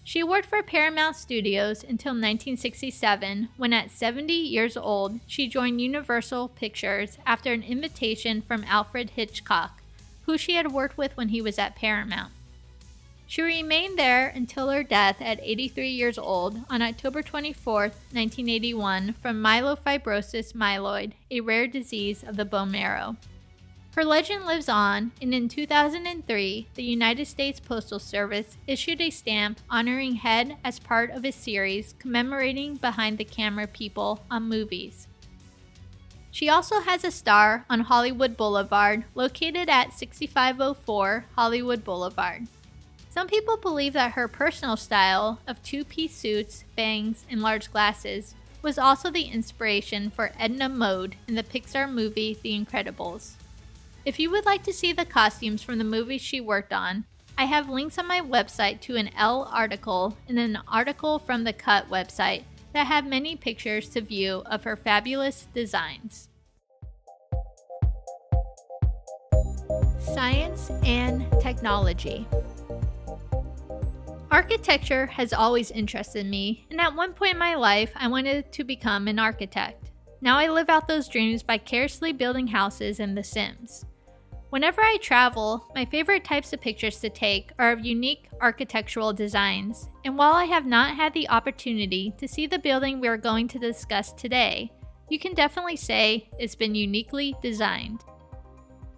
She 0.02 0.24
worked 0.24 0.46
for 0.46 0.62
Paramount 0.62 1.16
Studios 1.16 1.82
until 1.82 2.12
1967, 2.12 3.50
when 3.56 3.72
at 3.72 3.90
70 3.90 4.32
years 4.32 4.76
old, 4.76 5.20
she 5.26 5.46
joined 5.46 5.80
Universal 5.80 6.48
Pictures 6.48 7.18
after 7.26 7.52
an 7.52 7.62
invitation 7.62 8.40
from 8.42 8.64
Alfred 8.64 9.10
Hitchcock, 9.10 9.82
who 10.22 10.36
she 10.36 10.54
had 10.54 10.72
worked 10.72 10.98
with 10.98 11.16
when 11.16 11.28
he 11.28 11.40
was 11.40 11.58
at 11.58 11.76
Paramount. 11.76 12.32
She 13.30 13.42
remained 13.42 13.98
there 13.98 14.28
until 14.28 14.70
her 14.70 14.82
death 14.82 15.20
at 15.20 15.38
83 15.42 15.90
years 15.90 16.16
old 16.16 16.62
on 16.70 16.80
October 16.80 17.20
24, 17.20 17.80
1981, 17.82 19.16
from 19.20 19.42
myelofibrosis 19.42 20.54
myeloid, 20.54 21.12
a 21.30 21.42
rare 21.42 21.66
disease 21.66 22.24
of 22.24 22.38
the 22.38 22.46
bone 22.46 22.70
marrow. 22.70 23.16
Her 23.94 24.02
legend 24.02 24.46
lives 24.46 24.70
on, 24.70 25.12
and 25.20 25.34
in 25.34 25.46
2003, 25.46 26.68
the 26.74 26.82
United 26.82 27.26
States 27.26 27.60
Postal 27.60 27.98
Service 27.98 28.56
issued 28.66 29.02
a 29.02 29.10
stamp 29.10 29.60
honoring 29.68 30.14
Head 30.14 30.56
as 30.64 30.78
part 30.78 31.10
of 31.10 31.26
a 31.26 31.30
series 31.30 31.94
commemorating 31.98 32.76
behind 32.76 33.18
the 33.18 33.24
camera 33.24 33.66
people 33.66 34.24
on 34.30 34.48
movies. 34.48 35.06
She 36.30 36.48
also 36.48 36.80
has 36.80 37.04
a 37.04 37.10
star 37.10 37.66
on 37.68 37.80
Hollywood 37.80 38.38
Boulevard, 38.38 39.04
located 39.14 39.68
at 39.68 39.92
6504 39.92 41.26
Hollywood 41.36 41.84
Boulevard. 41.84 42.46
Some 43.10 43.26
people 43.26 43.56
believe 43.56 43.94
that 43.94 44.12
her 44.12 44.28
personal 44.28 44.76
style 44.76 45.40
of 45.46 45.62
two 45.62 45.84
piece 45.84 46.14
suits, 46.14 46.64
bangs, 46.76 47.24
and 47.30 47.40
large 47.40 47.72
glasses 47.72 48.34
was 48.60 48.78
also 48.78 49.10
the 49.10 49.22
inspiration 49.22 50.10
for 50.10 50.32
Edna 50.38 50.68
Mode 50.68 51.16
in 51.26 51.34
the 51.34 51.42
Pixar 51.42 51.90
movie 51.90 52.38
The 52.42 52.58
Incredibles. 52.58 53.32
If 54.04 54.18
you 54.18 54.30
would 54.30 54.44
like 54.44 54.62
to 54.64 54.72
see 54.72 54.92
the 54.92 55.04
costumes 55.04 55.62
from 55.62 55.78
the 55.78 55.84
movies 55.84 56.20
she 56.20 56.40
worked 56.40 56.72
on, 56.72 57.04
I 57.36 57.44
have 57.44 57.68
links 57.68 57.98
on 57.98 58.06
my 58.06 58.20
website 58.20 58.80
to 58.82 58.96
an 58.96 59.10
Elle 59.16 59.48
article 59.52 60.16
and 60.28 60.38
an 60.38 60.58
article 60.68 61.18
from 61.18 61.44
the 61.44 61.52
Cut 61.52 61.88
website 61.88 62.42
that 62.72 62.88
have 62.88 63.06
many 63.06 63.36
pictures 63.36 63.88
to 63.90 64.00
view 64.00 64.42
of 64.46 64.64
her 64.64 64.76
fabulous 64.76 65.46
designs. 65.54 66.28
Science 70.00 70.70
and 70.82 71.26
Technology 71.40 72.26
Architecture 74.30 75.06
has 75.06 75.32
always 75.32 75.70
interested 75.70 76.26
me, 76.26 76.66
and 76.70 76.78
at 76.82 76.94
one 76.94 77.14
point 77.14 77.32
in 77.32 77.38
my 77.38 77.54
life, 77.54 77.90
I 77.96 78.08
wanted 78.08 78.52
to 78.52 78.62
become 78.62 79.08
an 79.08 79.18
architect. 79.18 79.90
Now 80.20 80.36
I 80.36 80.48
live 80.48 80.68
out 80.68 80.86
those 80.86 81.08
dreams 81.08 81.42
by 81.42 81.56
carelessly 81.56 82.12
building 82.12 82.48
houses 82.48 83.00
in 83.00 83.14
The 83.14 83.24
Sims. 83.24 83.86
Whenever 84.50 84.82
I 84.82 84.98
travel, 85.00 85.66
my 85.74 85.86
favorite 85.86 86.24
types 86.24 86.52
of 86.52 86.60
pictures 86.60 87.00
to 87.00 87.08
take 87.08 87.52
are 87.58 87.72
of 87.72 87.86
unique 87.86 88.28
architectural 88.42 89.14
designs, 89.14 89.88
and 90.04 90.18
while 90.18 90.34
I 90.34 90.44
have 90.44 90.66
not 90.66 90.94
had 90.96 91.14
the 91.14 91.28
opportunity 91.30 92.12
to 92.18 92.28
see 92.28 92.46
the 92.46 92.58
building 92.58 93.00
we 93.00 93.08
are 93.08 93.16
going 93.16 93.48
to 93.48 93.58
discuss 93.58 94.12
today, 94.12 94.70
you 95.08 95.18
can 95.18 95.32
definitely 95.32 95.76
say 95.76 96.28
it's 96.38 96.54
been 96.54 96.74
uniquely 96.74 97.34
designed. 97.40 98.04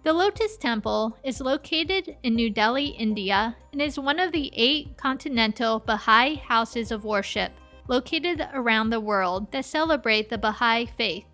The 0.03 0.13
Lotus 0.13 0.57
Temple 0.57 1.15
is 1.23 1.41
located 1.41 2.17
in 2.23 2.33
New 2.33 2.49
Delhi, 2.49 2.87
India, 2.87 3.55
and 3.71 3.79
is 3.79 3.99
one 3.99 4.19
of 4.19 4.31
the 4.31 4.51
eight 4.55 4.97
continental 4.97 5.77
Baha'i 5.79 6.35
houses 6.37 6.91
of 6.91 7.05
worship 7.05 7.51
located 7.87 8.47
around 8.53 8.89
the 8.89 8.99
world 8.99 9.51
that 9.51 9.63
celebrate 9.63 10.27
the 10.27 10.39
Baha'i 10.39 10.87
faith. 10.87 11.25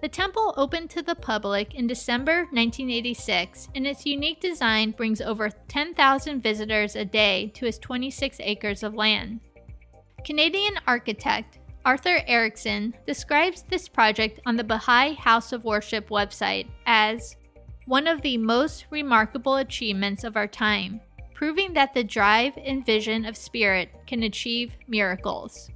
The 0.00 0.08
temple 0.08 0.54
opened 0.56 0.88
to 0.90 1.02
the 1.02 1.14
public 1.14 1.74
in 1.74 1.86
December 1.86 2.44
1986, 2.52 3.68
and 3.74 3.86
its 3.86 4.06
unique 4.06 4.40
design 4.40 4.92
brings 4.92 5.20
over 5.20 5.50
10,000 5.68 6.42
visitors 6.42 6.96
a 6.96 7.04
day 7.04 7.50
to 7.54 7.66
its 7.66 7.78
26 7.78 8.38
acres 8.40 8.82
of 8.82 8.94
land. 8.94 9.40
Canadian 10.24 10.74
architect 10.86 11.58
Arthur 11.84 12.22
Erickson 12.26 12.94
describes 13.06 13.62
this 13.62 13.88
project 13.88 14.40
on 14.46 14.56
the 14.56 14.64
Baha'i 14.64 15.12
House 15.12 15.52
of 15.52 15.64
Worship 15.64 16.08
website 16.08 16.68
as 16.86 17.36
one 17.86 18.06
of 18.06 18.22
the 18.22 18.38
most 18.38 18.86
remarkable 18.90 19.56
achievements 19.56 20.24
of 20.24 20.36
our 20.36 20.46
time, 20.46 21.00
proving 21.34 21.72
that 21.74 21.94
the 21.94 22.04
drive 22.04 22.52
and 22.56 22.84
vision 22.84 23.24
of 23.24 23.36
spirit 23.36 23.90
can 24.06 24.22
achieve 24.22 24.76
miracles. 24.88 25.70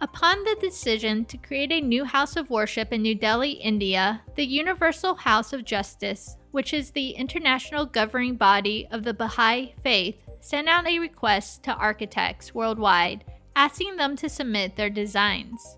Upon 0.00 0.44
the 0.44 0.56
decision 0.60 1.24
to 1.24 1.36
create 1.36 1.72
a 1.72 1.80
new 1.80 2.04
house 2.04 2.36
of 2.36 2.50
worship 2.50 2.92
in 2.92 3.02
New 3.02 3.14
Delhi, 3.14 3.52
India, 3.52 4.22
the 4.36 4.46
Universal 4.46 5.16
House 5.16 5.52
of 5.52 5.64
Justice, 5.64 6.36
which 6.52 6.72
is 6.72 6.90
the 6.90 7.10
international 7.10 7.84
governing 7.84 8.36
body 8.36 8.86
of 8.90 9.02
the 9.02 9.14
Baha'i 9.14 9.74
faith, 9.82 10.22
sent 10.40 10.68
out 10.68 10.86
a 10.86 10.98
request 10.98 11.64
to 11.64 11.74
architects 11.74 12.54
worldwide 12.54 13.24
asking 13.58 13.96
them 13.96 14.14
to 14.14 14.28
submit 14.28 14.76
their 14.76 14.88
designs. 14.88 15.76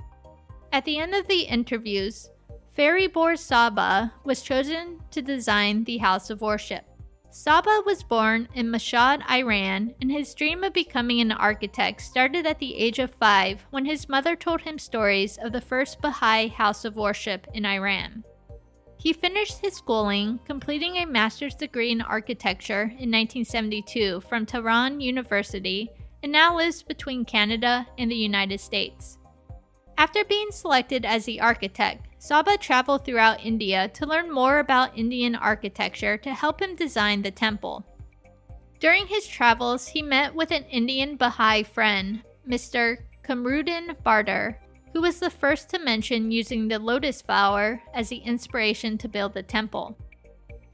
At 0.70 0.84
the 0.84 0.98
end 0.98 1.14
of 1.14 1.26
the 1.28 1.40
interviews, 1.40 2.28
Fariborz 2.76 3.40
Sahba 3.40 4.12
was 4.24 4.42
chosen 4.42 5.00
to 5.10 5.20
design 5.20 5.84
the 5.84 5.98
house 5.98 6.30
of 6.30 6.40
worship. 6.40 6.84
Sahba 7.32 7.84
was 7.84 8.02
born 8.02 8.48
in 8.54 8.68
Mashhad, 8.68 9.22
Iran, 9.28 9.94
and 10.00 10.10
his 10.10 10.34
dream 10.34 10.62
of 10.62 10.72
becoming 10.72 11.20
an 11.20 11.32
architect 11.32 12.00
started 12.00 12.46
at 12.46 12.58
the 12.58 12.76
age 12.76 12.98
of 12.98 13.14
five 13.14 13.66
when 13.70 13.84
his 13.84 14.08
mother 14.08 14.36
told 14.36 14.60
him 14.60 14.78
stories 14.78 15.36
of 15.38 15.52
the 15.52 15.60
first 15.60 16.00
Baha'i 16.00 16.48
house 16.48 16.84
of 16.84 16.96
worship 16.96 17.46
in 17.54 17.66
Iran. 17.66 18.24
He 18.96 19.12
finished 19.12 19.58
his 19.58 19.74
schooling, 19.74 20.38
completing 20.44 20.96
a 20.96 21.06
master's 21.06 21.54
degree 21.54 21.90
in 21.90 22.02
architecture 22.02 22.82
in 22.82 23.10
1972 23.10 24.20
from 24.28 24.46
Tehran 24.46 25.00
University, 25.00 25.90
and 26.22 26.30
now 26.30 26.56
lives 26.56 26.82
between 26.82 27.24
Canada 27.24 27.86
and 27.98 28.10
the 28.10 28.16
United 28.16 28.60
States. 28.60 29.18
After 29.96 30.24
being 30.24 30.50
selected 30.50 31.04
as 31.04 31.24
the 31.24 31.40
architect, 31.40 32.06
Sahba 32.20 32.60
traveled 32.60 33.04
throughout 33.06 33.44
India 33.44 33.88
to 33.88 34.04
learn 34.04 34.30
more 34.30 34.58
about 34.58 34.96
Indian 34.96 35.34
architecture 35.34 36.18
to 36.18 36.34
help 36.34 36.60
him 36.60 36.76
design 36.76 37.22
the 37.22 37.30
temple. 37.30 37.82
During 38.78 39.06
his 39.06 39.26
travels, 39.26 39.88
he 39.88 40.02
met 40.02 40.34
with 40.34 40.50
an 40.50 40.64
Indian 40.64 41.16
Baha'i 41.16 41.62
friend, 41.62 42.22
Mr. 42.46 42.98
Kamruddin 43.24 43.96
Bardar, 44.04 44.56
who 44.92 45.00
was 45.00 45.18
the 45.18 45.30
first 45.30 45.70
to 45.70 45.78
mention 45.78 46.30
using 46.30 46.68
the 46.68 46.78
lotus 46.78 47.22
flower 47.22 47.80
as 47.94 48.10
the 48.10 48.18
inspiration 48.18 48.98
to 48.98 49.08
build 49.08 49.32
the 49.32 49.42
temple. 49.42 49.96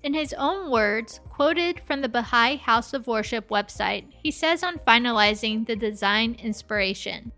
In 0.03 0.15
his 0.15 0.33
own 0.33 0.71
words, 0.71 1.21
quoted 1.31 1.81
from 1.81 2.01
the 2.01 2.09
Baha'i 2.09 2.57
House 2.57 2.93
of 2.93 3.07
Worship 3.07 3.49
website, 3.51 4.07
he 4.11 4.33
says 4.33 4.65
on 4.65 4.79
finalizing 4.79 5.67
the 5.67 5.77
design 5.77 6.37
inspiration 6.43 7.31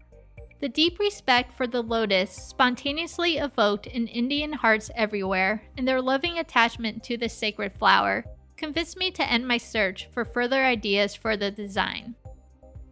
the 0.60 0.68
deep 0.68 0.98
respect 0.98 1.52
for 1.52 1.66
the 1.66 1.82
lotus 1.82 2.30
spontaneously 2.30 3.36
evoked 3.36 3.86
in 3.86 4.06
Indian 4.08 4.52
hearts 4.52 4.90
everywhere, 4.94 5.62
and 5.76 5.86
their 5.86 6.02
loving 6.02 6.38
attachment 6.38 7.04
to 7.04 7.16
the 7.16 7.28
sacred 7.28 7.72
flower 7.72 8.24
convinced 8.56 8.98
me 8.98 9.10
to 9.12 9.30
end 9.30 9.46
my 9.46 9.56
search 9.56 10.08
for 10.12 10.24
further 10.24 10.64
ideas 10.64 11.14
for 11.14 11.36
the 11.36 11.50
design. 11.50 12.14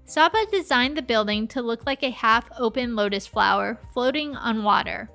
Sahba 0.06 0.49
designed 0.52 0.96
the 0.96 1.02
building 1.02 1.49
to 1.49 1.61
look 1.61 1.85
like 1.85 2.04
a 2.04 2.11
half 2.11 2.49
open 2.56 2.94
lotus 2.94 3.26
flower 3.26 3.80
floating 3.92 4.37
on 4.37 4.62
water. 4.62 5.11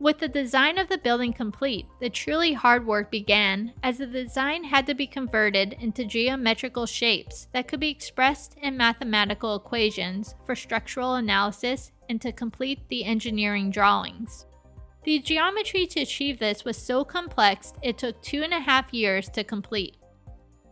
With 0.00 0.18
the 0.18 0.28
design 0.28 0.78
of 0.78 0.88
the 0.88 0.96
building 0.96 1.34
complete, 1.34 1.84
the 2.00 2.08
truly 2.08 2.54
hard 2.54 2.86
work 2.86 3.10
began, 3.10 3.74
as 3.82 3.98
the 3.98 4.06
design 4.06 4.64
had 4.64 4.86
to 4.86 4.94
be 4.94 5.06
converted 5.06 5.74
into 5.78 6.06
geometrical 6.06 6.86
shapes 6.86 7.48
that 7.52 7.68
could 7.68 7.80
be 7.80 7.90
expressed 7.90 8.56
in 8.62 8.78
mathematical 8.78 9.54
equations 9.54 10.34
for 10.46 10.56
structural 10.56 11.16
analysis 11.16 11.92
and 12.08 12.18
to 12.22 12.32
complete 12.32 12.80
the 12.88 13.04
engineering 13.04 13.70
drawings. 13.70 14.46
The 15.04 15.18
geometry 15.18 15.86
to 15.88 16.00
achieve 16.00 16.38
this 16.38 16.64
was 16.64 16.78
so 16.78 17.04
complex 17.04 17.74
it 17.82 17.98
took 17.98 18.22
two 18.22 18.42
and 18.42 18.54
a 18.54 18.60
half 18.60 18.94
years 18.94 19.28
to 19.28 19.44
complete. 19.44 19.98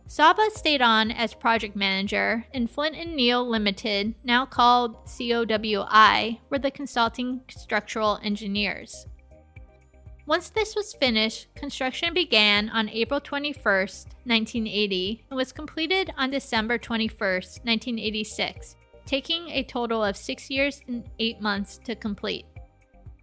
Sahba 0.07 0.49
stayed 0.49 0.81
on 0.81 1.11
as 1.11 1.35
project 1.35 1.75
manager, 1.75 2.47
and 2.51 2.67
Flint 2.67 2.95
and 2.95 3.15
Neill 3.15 3.47
Limited, 3.47 4.15
now 4.23 4.47
called 4.47 5.05
COWI, 5.05 6.39
were 6.49 6.57
the 6.57 6.71
consulting 6.71 7.41
structural 7.47 8.19
engineers. 8.23 9.05
Once 10.29 10.51
this 10.51 10.75
was 10.75 10.93
finished, 10.93 11.47
construction 11.55 12.13
began 12.13 12.69
on 12.69 12.87
April 12.89 13.19
21, 13.19 13.63
1980, 13.63 15.25
and 15.27 15.35
was 15.35 15.51
completed 15.51 16.13
on 16.19 16.29
December 16.29 16.77
21, 16.77 17.17
1986, 17.17 18.75
taking 19.07 19.49
a 19.49 19.63
total 19.63 20.03
of 20.03 20.15
six 20.15 20.51
years 20.51 20.81
and 20.87 21.09
eight 21.17 21.41
months 21.41 21.79
to 21.79 21.95
complete. 21.95 22.45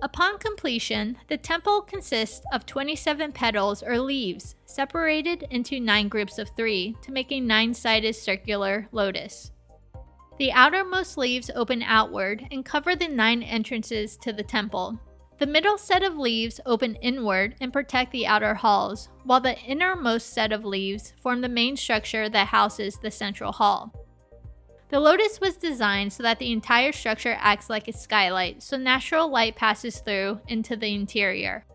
Upon 0.00 0.38
completion, 0.38 1.18
the 1.28 1.36
temple 1.36 1.82
consists 1.82 2.40
of 2.54 2.64
27 2.64 3.32
petals 3.32 3.82
or 3.82 3.98
leaves 3.98 4.54
separated 4.64 5.46
into 5.50 5.78
nine 5.78 6.08
groups 6.08 6.38
of 6.38 6.48
three 6.56 6.96
to 7.02 7.12
make 7.12 7.30
a 7.30 7.40
nine 7.40 7.74
sided 7.74 8.16
circular 8.16 8.88
lotus. 8.90 9.52
The 10.38 10.52
outermost 10.52 11.18
leaves 11.18 11.50
open 11.54 11.82
outward 11.82 12.46
and 12.50 12.64
cover 12.64 12.96
the 12.96 13.08
nine 13.08 13.42
entrances 13.42 14.16
to 14.22 14.32
the 14.32 14.42
temple, 14.42 14.98
the 15.38 15.46
middle 15.46 15.76
set 15.76 16.02
of 16.02 16.16
leaves 16.16 16.60
open 16.64 16.94
inward 16.96 17.56
and 17.60 17.72
protect 17.72 18.12
the 18.12 18.26
outer 18.26 18.54
halls, 18.54 19.10
while 19.24 19.40
the 19.40 19.58
innermost 19.60 20.32
set 20.32 20.52
of 20.52 20.64
leaves 20.64 21.12
form 21.20 21.42
the 21.42 21.48
main 21.48 21.76
structure 21.76 22.28
that 22.28 22.48
houses 22.48 22.98
the 23.02 23.10
central 23.10 23.52
hall. 23.52 23.92
The 24.88 25.00
lotus 25.00 25.40
was 25.40 25.56
designed 25.56 26.12
so 26.12 26.22
that 26.22 26.38
the 26.38 26.52
entire 26.52 26.92
structure 26.92 27.36
acts 27.40 27.68
like 27.68 27.88
a 27.88 27.92
skylight, 27.92 28.62
so 28.62 28.76
natural 28.76 29.28
light 29.28 29.56
passes 29.56 29.98
through 29.98 30.40
into 30.48 30.76
the 30.76 30.94
interior. 30.94 31.66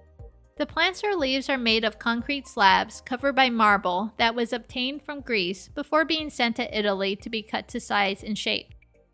The 0.57 0.65
plants 0.65 1.03
or 1.03 1.15
leaves 1.15 1.49
are 1.49 1.57
made 1.57 1.83
of 1.83 1.99
concrete 1.99 2.47
slabs 2.47 3.01
covered 3.01 3.35
by 3.35 3.49
marble 3.49 4.13
that 4.17 4.35
was 4.35 4.53
obtained 4.53 5.01
from 5.01 5.21
Greece 5.21 5.67
before 5.67 6.05
being 6.05 6.29
sent 6.29 6.55
to 6.55 6.77
Italy 6.77 7.15
to 7.17 7.29
be 7.29 7.41
cut 7.41 7.67
to 7.69 7.79
size 7.79 8.23
and 8.23 8.37
shape. 8.37 8.73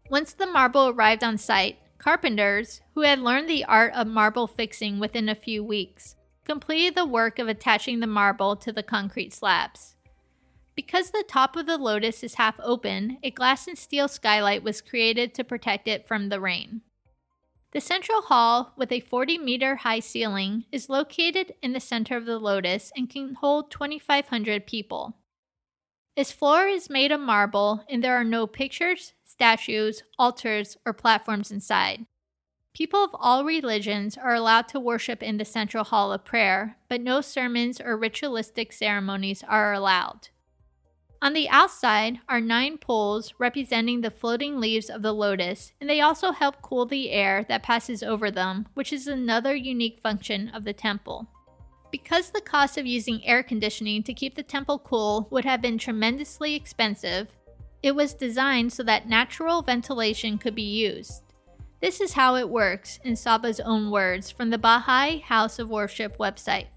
Once 0.10 0.34
the 0.34 0.46
marble 0.46 0.90
arrived 0.90 1.24
on 1.24 1.38
site, 1.38 1.80
Carpenters, 1.98 2.82
who 2.94 3.02
had 3.02 3.20
learned 3.20 3.50
the 3.50 3.66
art 3.66 3.94
of 3.94 4.08
marble 4.08 4.48
fixing 4.48 5.00
within 5.00 5.28
a 5.28 5.36
few 5.36 5.64
weeks, 5.64 6.16
completed 6.46 6.96
the 6.96 7.06
work 7.06 7.40
of 7.40 7.48
attaching 7.48 8.00
the 8.00 8.08
marble 8.08 8.56
to 8.56 8.72
the 8.72 8.84
concrete 8.84 9.34
slabs. 9.34 9.96
Because 10.76 11.10
the 11.10 11.26
top 11.28 11.56
of 11.56 11.66
the 11.66 11.78
lotus 11.78 12.24
is 12.24 12.36
half 12.36 12.60
open, 12.64 13.18
a 13.24 13.32
glass 13.32 13.68
and 13.68 13.78
steel 13.78 14.08
skylight 14.08 14.62
was 14.62 14.80
created 14.80 15.34
to 15.34 15.44
protect 15.44 15.88
it 15.88 16.08
from 16.08 16.30
the 16.30 16.40
rain. 16.40 16.82
The 17.72 17.82
central 17.82 18.22
hall, 18.22 18.74
with 18.78 18.92
a 18.92 19.02
40 19.02 19.40
meter 19.40 19.78
high 19.78 20.00
ceiling, 20.00 20.66
is 20.72 20.90
located 20.90 21.54
in 21.62 21.74
the 21.74 21.80
center 21.80 22.16
of 22.16 22.26
the 22.26 22.40
lotus 22.40 22.92
and 22.96 23.10
can 23.10 23.36
hold 23.36 23.72
2,500 23.72 24.66
people. 24.66 25.18
Its 26.18 26.32
floor 26.32 26.66
is 26.68 26.90
made 26.90 27.12
of 27.12 27.22
marble, 27.22 27.86
and 27.88 28.04
there 28.04 28.16
are 28.16 28.24
no 28.24 28.48
pictures, 28.48 29.14
statues, 29.24 30.02
altars, 30.18 30.76
or 30.84 30.92
platforms 30.92 31.52
inside. 31.52 32.08
People 32.74 33.04
of 33.04 33.12
all 33.14 33.46
religions 33.46 34.18
are 34.18 34.34
allowed 34.34 34.68
to 34.68 34.80
worship 34.80 35.22
in 35.22 35.38
the 35.38 35.46
central 35.46 35.84
hall 35.84 36.12
of 36.12 36.26
prayer, 36.26 36.78
but 36.90 37.02
no 37.02 37.22
sermons 37.22 37.80
or 37.80 37.96
ritualistic 37.96 38.74
ceremonies 38.74 39.44
are 39.48 39.74
allowed. 39.74 40.30
On 41.22 41.34
the 41.34 41.50
outside 41.50 42.18
are 42.28 42.42
nine 42.42 42.80
poles 42.80 43.36
representing 43.38 44.02
the 44.02 44.10
floating 44.10 44.60
leaves 44.60 44.90
of 44.90 45.04
the 45.04 45.14
lotus, 45.14 45.72
and 45.80 45.88
they 45.88 46.02
also 46.02 46.32
help 46.32 46.64
cool 46.64 46.88
the 46.88 47.12
air 47.12 47.46
that 47.48 47.62
passes 47.62 48.02
over 48.02 48.32
them, 48.32 48.66
which 48.74 48.92
is 48.92 49.06
another 49.06 49.56
unique 49.56 50.00
function 50.00 50.50
of 50.50 50.64
the 50.64 50.74
temple. 50.74 51.28
Because 51.92 52.30
the 52.30 52.42
cost 52.42 52.78
of 52.78 52.86
using 52.86 53.26
air 53.26 53.44
conditioning 53.44 54.04
to 54.04 54.14
keep 54.14 54.36
the 54.36 54.44
temple 54.44 54.80
cool 54.80 55.28
would 55.32 55.46
have 55.46 55.62
been 55.62 55.78
tremendously 55.78 56.54
expensive, 56.56 57.30
it 57.82 57.96
was 57.96 58.14
designed 58.14 58.74
so 58.74 58.84
that 58.84 59.08
natural 59.08 59.62
ventilation 59.62 60.38
could 60.38 60.56
be 60.56 60.64
used. 60.64 61.24
This 61.80 62.02
is 62.02 62.14
how 62.14 62.36
it 62.36 62.50
works, 62.50 63.00
in 63.04 63.14
Sahba's 63.14 63.60
own 63.60 63.92
words 63.92 64.32
from 64.32 64.50
the 64.50 64.58
Baha'i 64.58 65.20
House 65.20 65.60
of 65.60 65.70
Worship 65.70 66.18
website. 66.18 66.68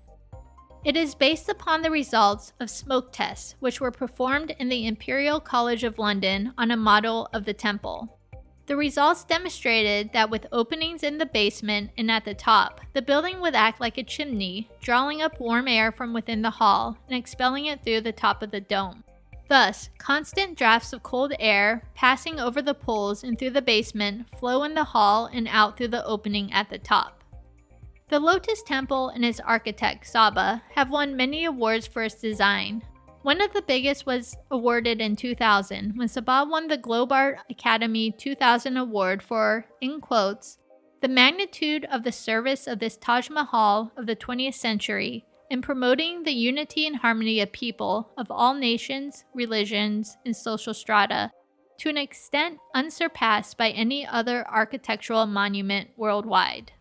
It 0.84 0.96
is 0.96 1.14
based 1.14 1.48
upon 1.48 1.82
the 1.82 1.90
results 1.90 2.52
of 2.60 2.70
smoke 2.70 3.12
tests, 3.12 3.54
which 3.60 3.80
were 3.80 3.90
performed 3.90 4.54
in 4.58 4.68
the 4.68 4.86
Imperial 4.86 5.40
College 5.40 5.84
of 5.84 5.98
London 5.98 6.52
on 6.56 6.70
a 6.70 6.76
model 6.76 7.28
of 7.32 7.44
the 7.44 7.54
temple. 7.54 8.19
The 8.66 8.76
results 8.76 9.24
demonstrated 9.24 10.12
that 10.12 10.30
with 10.30 10.46
openings 10.52 11.02
in 11.02 11.18
the 11.18 11.26
basement 11.26 11.90
and 11.98 12.10
at 12.10 12.24
the 12.24 12.34
top, 12.34 12.80
the 12.92 13.02
building 13.02 13.40
would 13.40 13.54
act 13.54 13.80
like 13.80 13.98
a 13.98 14.04
chimney, 14.04 14.70
drawing 14.80 15.20
up 15.20 15.40
warm 15.40 15.66
air 15.66 15.90
from 15.90 16.12
within 16.12 16.42
the 16.42 16.50
hall 16.50 16.96
and 17.08 17.18
expelling 17.18 17.66
it 17.66 17.82
through 17.82 18.02
the 18.02 18.12
top 18.12 18.42
of 18.42 18.52
the 18.52 18.60
dome. 18.60 19.02
Thus, 19.48 19.90
constant 19.98 20.56
drafts 20.56 20.92
of 20.92 21.02
cold 21.02 21.32
air 21.40 21.82
passing 21.96 22.38
over 22.38 22.62
the 22.62 22.72
poles 22.72 23.24
and 23.24 23.36
through 23.36 23.50
the 23.50 23.60
basement 23.60 24.30
flow 24.38 24.62
in 24.62 24.74
the 24.74 24.84
hall 24.84 25.26
and 25.26 25.48
out 25.48 25.76
through 25.76 25.88
the 25.88 26.04
opening 26.04 26.52
at 26.52 26.70
the 26.70 26.78
top. 26.78 27.24
The 28.10 28.20
Lotus 28.20 28.62
Temple 28.62 29.08
and 29.08 29.24
its 29.24 29.40
architect, 29.40 30.04
Sahba, 30.04 30.62
have 30.74 30.90
won 30.90 31.16
many 31.16 31.44
awards 31.44 31.88
for 31.88 32.04
its 32.04 32.14
design. 32.14 32.82
One 33.22 33.42
of 33.42 33.52
the 33.52 33.60
biggest 33.60 34.06
was 34.06 34.34
awarded 34.50 35.02
in 35.02 35.14
2000 35.14 35.98
when 35.98 36.08
Sahba 36.08 36.48
won 36.48 36.68
the 36.68 36.78
Globe 36.78 37.12
Art 37.12 37.38
Academy 37.50 38.10
2000 38.10 38.78
award 38.78 39.22
for, 39.22 39.66
in 39.82 40.00
quotes, 40.00 40.56
the 41.02 41.08
magnitude 41.08 41.84
of 41.92 42.02
the 42.02 42.12
service 42.12 42.66
of 42.66 42.78
this 42.78 42.96
Taj 42.96 43.28
Mahal 43.28 43.92
of 43.98 44.06
the 44.06 44.16
20th 44.16 44.54
century 44.54 45.26
in 45.50 45.60
promoting 45.60 46.22
the 46.22 46.32
unity 46.32 46.86
and 46.86 46.96
harmony 46.96 47.40
of 47.40 47.52
people 47.52 48.10
of 48.16 48.30
all 48.30 48.54
nations, 48.54 49.24
religions, 49.34 50.16
and 50.24 50.34
social 50.34 50.72
strata 50.72 51.30
to 51.78 51.90
an 51.90 51.98
extent 51.98 52.58
unsurpassed 52.74 53.58
by 53.58 53.68
any 53.70 54.06
other 54.06 54.48
architectural 54.48 55.26
monument 55.26 55.90
worldwide. 55.98 56.72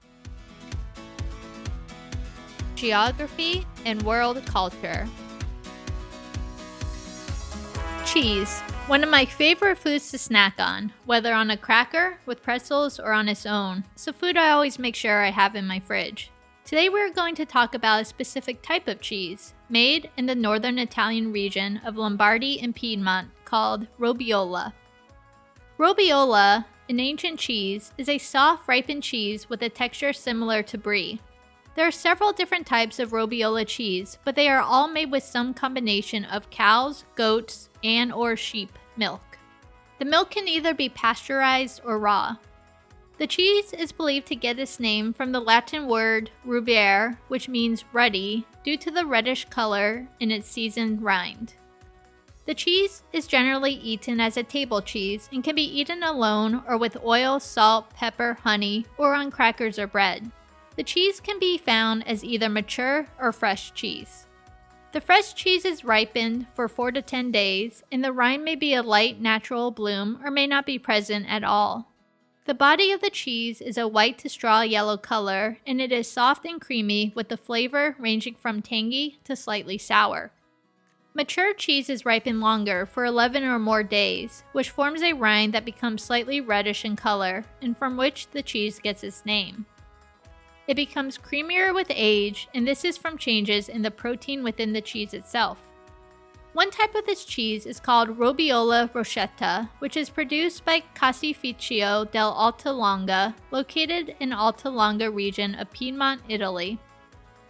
Geography 2.76 3.66
and 3.86 4.02
World 4.04 4.46
Culture 4.46 5.06
Cheese, 8.14 8.62
one 8.88 9.04
of 9.04 9.10
my 9.12 9.24
favorite 9.24 9.78
foods 9.78 10.10
to 10.10 10.18
snack 10.18 10.56
on, 10.58 10.92
whether 11.06 11.32
on 11.32 11.52
a 11.52 11.58
cracker, 11.58 12.18
with 12.26 12.42
pretzels, 12.42 13.00
or 13.00 13.14
on 13.14 13.30
its 13.30 13.46
own. 13.46 13.84
It's 13.94 14.08
a 14.08 14.14
food 14.14 14.36
I 14.36 14.50
always 14.50 14.80
make 14.80 14.96
sure 14.96 15.24
I 15.24 15.30
have 15.30 15.56
in 15.56 15.68
my 15.68 15.80
fridge. 15.80 16.32
Today 16.66 16.90
we're 16.90 17.12
going 17.12 17.36
to 17.36 17.46
talk 17.46 17.76
about 17.76 18.02
a 18.02 18.06
specific 18.06 18.64
type 18.64 18.88
of 18.88 19.00
cheese, 19.00 19.54
made 19.70 20.10
in 20.18 20.26
the 20.26 20.34
northern 20.34 20.80
Italian 20.80 21.32
region 21.32 21.82
of 21.86 21.98
Lombardy 21.98 22.60
and 22.60 22.76
Piedmont, 22.76 23.28
called 23.46 23.86
Robiola. 24.00 24.74
Robiola, 25.78 26.66
an 26.90 27.00
ancient 27.00 27.40
cheese, 27.40 27.94
is 27.96 28.10
a 28.10 28.18
soft 28.18 28.68
ripened 28.68 29.04
cheese 29.04 29.48
with 29.50 29.62
a 29.62 29.70
texture 29.70 30.14
similar 30.14 30.64
to 30.64 30.80
brie. 30.80 31.22
There 31.80 31.88
are 31.88 31.92
several 31.92 32.34
different 32.34 32.68
types 32.68 33.00
of 33.00 33.12
Robiola 33.12 33.66
cheese, 33.66 34.18
but 34.26 34.36
they 34.36 34.50
are 34.50 34.60
all 34.60 34.90
made 34.90 35.12
with 35.12 35.24
some 35.24 35.54
combination 35.54 36.26
of 36.26 36.50
cows, 36.50 37.06
goats, 37.16 37.70
and 37.82 38.12
or 38.12 38.36
sheep 38.36 38.78
milk. 38.98 39.22
The 39.98 40.04
milk 40.04 40.32
can 40.32 40.50
either 40.50 40.74
be 40.74 40.90
pasteurized 40.90 41.80
or 41.86 41.98
raw. 41.98 42.36
The 43.18 43.28
cheese 43.28 43.72
is 43.72 43.94
believed 43.94 44.28
to 44.28 44.36
get 44.36 44.60
its 44.60 44.78
name 44.78 45.14
from 45.14 45.32
the 45.32 45.40
Latin 45.40 45.88
word 45.88 46.30
rubere, 46.46 47.18
which 47.30 47.48
means 47.48 47.86
ruddy, 47.94 48.46
due 48.66 48.76
to 48.76 48.92
the 48.92 49.06
reddish 49.06 49.46
color 49.46 50.06
in 50.20 50.32
its 50.32 50.50
seasoned 50.50 51.02
rind. 51.02 51.54
The 52.46 52.56
cheese 52.56 53.04
is 53.14 53.26
generally 53.26 53.76
eaten 53.76 54.20
as 54.20 54.36
a 54.36 54.44
table 54.44 54.82
cheese 54.82 55.30
and 55.32 55.42
can 55.42 55.56
be 55.56 55.80
eaten 55.80 56.04
alone 56.04 56.62
or 56.68 56.76
with 56.76 56.98
oil, 57.06 57.40
salt, 57.40 57.90
pepper, 57.94 58.38
honey, 58.44 58.86
or 58.98 59.14
on 59.14 59.32
crackers 59.32 59.80
or 59.80 59.88
bread. 59.88 60.30
The 60.80 60.84
cheese 60.84 61.20
can 61.20 61.40
be 61.40 61.58
found 61.58 62.08
as 62.08 62.24
either 62.24 62.48
mature 62.48 63.08
or 63.20 63.34
fresh 63.34 63.74
cheese. 63.74 64.28
The 64.94 65.02
fresh 65.02 65.34
cheese 65.34 65.66
is 65.66 65.84
ripened 65.84 66.48
for 66.54 66.70
4 66.70 66.94
to 66.94 67.02
10 67.02 67.34
days, 67.34 67.84
and 67.92 68.02
the 68.02 68.14
rind 68.14 68.46
may 68.46 68.56
be 68.56 68.74
a 68.74 68.82
light 68.82 69.20
natural 69.20 69.72
bloom 69.72 70.22
or 70.24 70.32
may 70.32 70.48
not 70.48 70.66
be 70.66 70.80
present 70.80 71.26
at 71.28 71.44
all. 71.44 71.92
The 72.46 72.54
body 72.54 72.94
of 72.94 73.02
the 73.02 73.10
cheese 73.10 73.60
is 73.60 73.78
a 73.78 73.90
white 73.90 74.18
to 74.20 74.30
straw 74.30 74.62
yellow 74.62 74.96
color, 74.96 75.58
and 75.68 75.82
it 75.82 75.92
is 75.92 76.10
soft 76.10 76.46
and 76.46 76.62
creamy 76.62 77.12
with 77.14 77.28
the 77.28 77.36
flavor 77.36 77.98
ranging 78.00 78.36
from 78.36 78.62
tangy 78.62 79.20
to 79.26 79.36
slightly 79.36 79.78
sour. 79.78 80.32
Mature 81.14 81.54
cheese 81.54 81.90
is 81.90 82.06
ripened 82.06 82.40
longer 82.40 82.86
for 82.86 83.04
11 83.04 83.44
or 83.44 83.60
more 83.60 83.84
days, 83.84 84.46
which 84.54 84.70
forms 84.70 85.02
a 85.02 85.12
rind 85.12 85.52
that 85.52 85.66
becomes 85.66 86.02
slightly 86.02 86.40
reddish 86.40 86.86
in 86.86 86.96
color, 86.96 87.44
and 87.62 87.78
from 87.78 87.98
which 87.98 88.30
the 88.32 88.42
cheese 88.42 88.80
gets 88.80 89.04
its 89.04 89.26
name. 89.26 89.66
It 90.70 90.76
becomes 90.76 91.18
creamier 91.18 91.74
with 91.74 91.88
age, 91.90 92.48
and 92.54 92.68
this 92.68 92.86
is 92.86 92.96
from 92.96 93.18
changes 93.18 93.70
in 93.70 93.82
the 93.82 93.90
protein 93.90 94.44
within 94.44 94.72
the 94.72 94.82
cheese 94.82 95.16
itself. 95.16 95.58
One 96.54 96.70
type 96.70 96.94
of 96.94 97.08
this 97.08 97.26
cheese 97.26 97.66
is 97.66 97.80
called 97.80 98.20
Robiola 98.20 98.88
Rocchetta, 98.92 99.68
which 99.80 99.98
is 99.98 100.12
produced 100.12 100.64
by 100.64 100.84
Caseificio 100.94 102.12
del 102.12 102.32
Alta 102.32 102.70
Langa, 102.70 103.34
located 103.50 104.16
in 104.20 104.32
Alta 104.32 104.68
Langa 104.68 105.12
region 105.12 105.56
of 105.56 105.72
Piedmont, 105.72 106.22
Italy. 106.30 106.78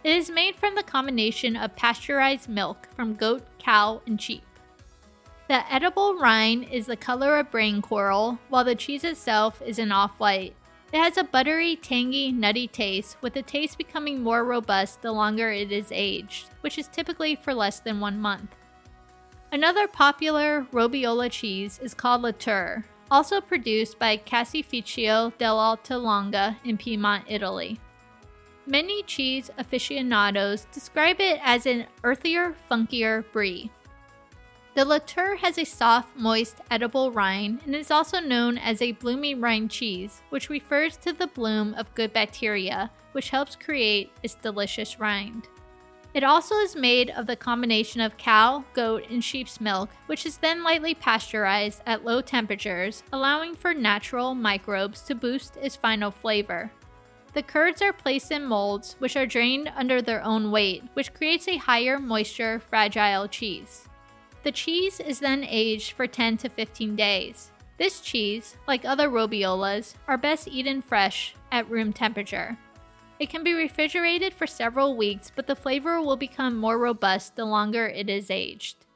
It 0.02 0.16
is 0.16 0.30
made 0.30 0.56
from 0.56 0.74
the 0.74 0.82
combination 0.82 1.56
of 1.56 1.76
pasteurized 1.76 2.48
milk 2.48 2.88
from 2.96 3.16
goat, 3.16 3.42
cow, 3.58 4.00
and 4.06 4.18
sheep. 4.18 4.44
The 5.48 5.70
edible 5.70 6.14
rind 6.14 6.68
is 6.72 6.86
the 6.86 6.96
color 6.96 7.36
of 7.36 7.50
brain 7.50 7.82
coral, 7.82 8.38
while 8.48 8.64
the 8.64 8.74
cheese 8.74 9.04
itself 9.04 9.60
is 9.60 9.78
an 9.78 9.92
off 9.92 10.18
white. 10.18 10.54
It 10.92 10.98
has 10.98 11.16
a 11.16 11.24
buttery, 11.24 11.76
tangy, 11.76 12.32
nutty 12.32 12.66
taste, 12.66 13.16
with 13.20 13.34
the 13.34 13.42
taste 13.42 13.78
becoming 13.78 14.22
more 14.22 14.44
robust 14.44 15.02
the 15.02 15.12
longer 15.12 15.50
it 15.50 15.70
is 15.70 15.92
aged, 15.92 16.48
which 16.62 16.78
is 16.78 16.88
typically 16.88 17.36
for 17.36 17.54
less 17.54 17.78
than 17.78 18.00
one 18.00 18.18
month. 18.18 18.56
Another 19.52 19.86
popular 19.86 20.66
Robiola 20.72 21.30
cheese 21.30 21.78
is 21.80 21.94
called 21.94 22.22
La 22.22 22.32
Tour, 22.32 22.84
also 23.08 23.40
produced 23.40 24.00
by 24.00 24.16
Caseificio 24.16 25.32
dell'Alta 25.38 25.94
Langa 25.94 26.56
in 26.64 26.76
Piedmont, 26.76 27.24
Italy. 27.28 27.78
Many 28.66 29.04
cheese 29.04 29.50
aficionados 29.58 30.66
describe 30.72 31.20
it 31.20 31.40
as 31.42 31.66
an 31.66 31.86
earthier, 32.02 32.54
funkier 32.70 33.24
brie. 33.32 33.70
The 34.80 34.86
La 34.86 34.96
Tour 34.96 35.36
has 35.36 35.58
a 35.58 35.64
soft, 35.64 36.16
moist, 36.16 36.56
edible 36.70 37.12
rind 37.12 37.60
and 37.66 37.76
is 37.76 37.90
also 37.90 38.18
known 38.18 38.56
as 38.56 38.80
a 38.80 38.92
bloomy 38.92 39.34
rind 39.34 39.70
cheese, 39.70 40.22
which 40.30 40.48
refers 40.48 40.96
to 40.96 41.12
the 41.12 41.26
bloom 41.26 41.74
of 41.74 41.94
good 41.94 42.14
bacteria, 42.14 42.90
which 43.12 43.28
helps 43.28 43.56
create 43.56 44.10
its 44.22 44.36
delicious 44.36 44.98
rind. 44.98 45.48
It 46.14 46.24
also 46.24 46.54
is 46.60 46.76
made 46.76 47.10
of 47.10 47.26
the 47.26 47.36
combination 47.36 48.00
of 48.00 48.16
cow, 48.16 48.64
goat, 48.72 49.04
and 49.10 49.22
sheep's 49.22 49.60
milk, 49.60 49.90
which 50.06 50.24
is 50.24 50.38
then 50.38 50.64
lightly 50.64 50.94
pasteurized 50.94 51.82
at 51.84 52.06
low 52.06 52.22
temperatures, 52.22 53.02
allowing 53.12 53.56
for 53.56 53.74
natural 53.74 54.34
microbes 54.34 55.02
to 55.02 55.14
boost 55.14 55.58
its 55.58 55.76
final 55.76 56.10
flavor. 56.10 56.72
The 57.34 57.42
curds 57.42 57.82
are 57.82 57.92
placed 57.92 58.32
in 58.32 58.46
molds, 58.46 58.96
which 58.98 59.14
are 59.14 59.26
drained 59.26 59.70
under 59.76 60.00
their 60.00 60.24
own 60.24 60.50
weight, 60.50 60.84
which 60.94 61.12
creates 61.12 61.48
a 61.48 61.58
higher 61.58 61.98
moisture, 61.98 62.60
fragile 62.60 63.28
cheese. 63.28 63.86
The 64.42 64.52
cheese 64.52 65.00
is 65.00 65.20
then 65.20 65.44
aged 65.44 65.92
for 65.92 66.06
10 66.06 66.38
to 66.38 66.48
15 66.48 66.96
days. 66.96 67.50
This 67.76 68.00
cheese, 68.00 68.56
like 68.66 68.84
other 68.84 69.08
robiolas, 69.08 69.94
are 70.08 70.18
best 70.18 70.48
eaten 70.48 70.82
fresh 70.82 71.34
at 71.52 71.68
room 71.70 71.92
temperature. 71.92 72.56
It 73.18 73.28
can 73.28 73.44
be 73.44 73.52
refrigerated 73.52 74.32
for 74.32 74.46
several 74.46 74.96
weeks, 74.96 75.30
but 75.34 75.46
the 75.46 75.54
flavor 75.54 76.00
will 76.00 76.16
become 76.16 76.56
more 76.56 76.78
robust 76.78 77.36
the 77.36 77.44
longer 77.44 77.86
it 77.86 78.08
is 78.08 78.30
aged. 78.30 78.86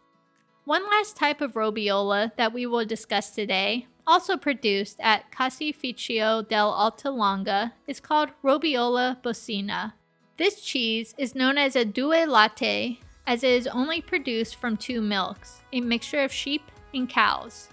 One 0.64 0.84
last 0.88 1.16
type 1.16 1.42
of 1.42 1.52
robiola 1.52 2.34
that 2.36 2.54
we 2.54 2.64
will 2.64 2.86
discuss 2.86 3.30
today, 3.30 3.86
also 4.06 4.38
produced 4.38 4.98
at 5.00 5.30
Caseificio 5.30 6.48
del 6.48 6.70
Alta 6.70 7.08
Langa, 7.08 7.72
is 7.86 8.00
called 8.00 8.30
Robiola 8.42 9.22
Bosina. 9.22 9.92
This 10.38 10.62
cheese 10.62 11.14
is 11.18 11.34
known 11.34 11.58
as 11.58 11.76
a 11.76 11.84
due 11.84 12.26
latte 12.26 13.00
as 13.26 13.42
it 13.42 13.50
is 13.50 13.66
only 13.66 14.00
produced 14.00 14.56
from 14.56 14.76
two 14.76 15.00
milks, 15.00 15.62
a 15.72 15.80
mixture 15.80 16.22
of 16.22 16.32
sheep 16.32 16.62
and 16.92 17.08
cows. 17.08 17.68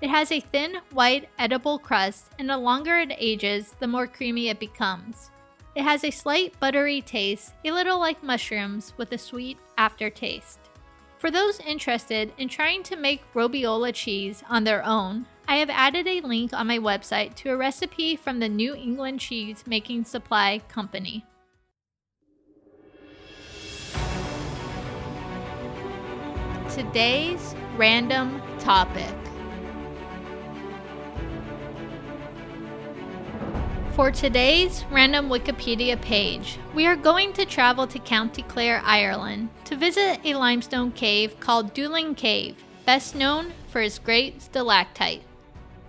It 0.00 0.10
has 0.10 0.32
a 0.32 0.40
thin, 0.40 0.76
white, 0.92 1.28
edible 1.38 1.78
crust, 1.78 2.30
and 2.38 2.50
the 2.50 2.58
longer 2.58 2.98
it 2.98 3.12
ages, 3.18 3.74
the 3.78 3.86
more 3.86 4.06
creamy 4.06 4.48
it 4.48 4.58
becomes. 4.58 5.30
It 5.74 5.82
has 5.82 6.04
a 6.04 6.10
slight 6.10 6.58
buttery 6.60 7.00
taste, 7.00 7.54
a 7.64 7.70
little 7.70 7.98
like 7.98 8.22
mushrooms, 8.22 8.92
with 8.96 9.12
a 9.12 9.18
sweet 9.18 9.58
aftertaste. 9.78 10.60
For 11.18 11.30
those 11.30 11.58
interested 11.60 12.32
in 12.38 12.48
trying 12.48 12.82
to 12.84 12.96
make 12.96 13.32
robiola 13.34 13.94
cheese 13.94 14.42
on 14.48 14.64
their 14.64 14.84
own, 14.84 15.26
I 15.48 15.56
have 15.56 15.70
added 15.70 16.06
a 16.06 16.20
link 16.20 16.52
on 16.52 16.66
my 16.66 16.78
website 16.78 17.34
to 17.36 17.50
a 17.50 17.56
recipe 17.56 18.14
from 18.14 18.40
the 18.40 18.48
New 18.48 18.74
England 18.74 19.20
Cheese 19.20 19.64
Making 19.66 20.04
Supply 20.04 20.60
Company. 20.68 21.24
Today's 26.74 27.54
random 27.76 28.42
topic. 28.58 29.14
For 33.92 34.10
today's 34.10 34.84
random 34.90 35.28
Wikipedia 35.28 36.02
page, 36.02 36.58
we 36.74 36.84
are 36.88 36.96
going 36.96 37.32
to 37.34 37.44
travel 37.44 37.86
to 37.86 38.00
County 38.00 38.42
Clare, 38.42 38.82
Ireland, 38.84 39.50
to 39.66 39.76
visit 39.76 40.18
a 40.24 40.34
limestone 40.34 40.90
cave 40.90 41.38
called 41.38 41.74
Doolin 41.74 42.16
Cave, 42.16 42.56
best 42.84 43.14
known 43.14 43.52
for 43.68 43.80
its 43.80 44.00
great 44.00 44.42
stalactite. 44.42 45.22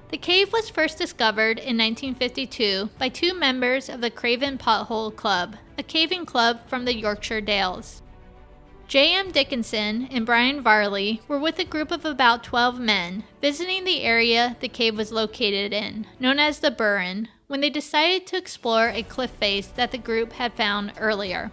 The 0.09 0.17
cave 0.17 0.53
was 0.53 0.69
first 0.69 0.99
discovered 0.99 1.57
in 1.57 1.79
1952 1.79 2.91
by 2.99 3.09
two 3.09 3.33
members 3.33 3.89
of 3.89 4.01
the 4.01 4.11
Craven 4.11 4.59
Pothole 4.59 5.15
Club, 5.15 5.55
a 5.79 5.83
caving 5.83 6.27
club 6.27 6.59
from 6.67 6.85
the 6.85 6.95
Yorkshire 6.95 7.41
Dales. 7.41 8.03
J.M. 8.87 9.31
Dickinson 9.31 10.07
and 10.11 10.27
Brian 10.27 10.61
Varley 10.61 11.19
were 11.27 11.39
with 11.39 11.57
a 11.57 11.65
group 11.65 11.89
of 11.91 12.05
about 12.05 12.43
12 12.43 12.79
men 12.79 13.23
visiting 13.41 13.83
the 13.83 14.03
area 14.03 14.55
the 14.59 14.67
cave 14.67 14.95
was 14.95 15.11
located 15.11 15.73
in, 15.73 16.05
known 16.19 16.37
as 16.37 16.59
the 16.59 16.69
Burren, 16.69 17.27
when 17.47 17.61
they 17.61 17.71
decided 17.71 18.27
to 18.27 18.37
explore 18.37 18.89
a 18.89 19.01
cliff 19.01 19.31
face 19.31 19.65
that 19.67 19.91
the 19.91 19.97
group 19.97 20.33
had 20.33 20.53
found 20.53 20.93
earlier. 20.99 21.51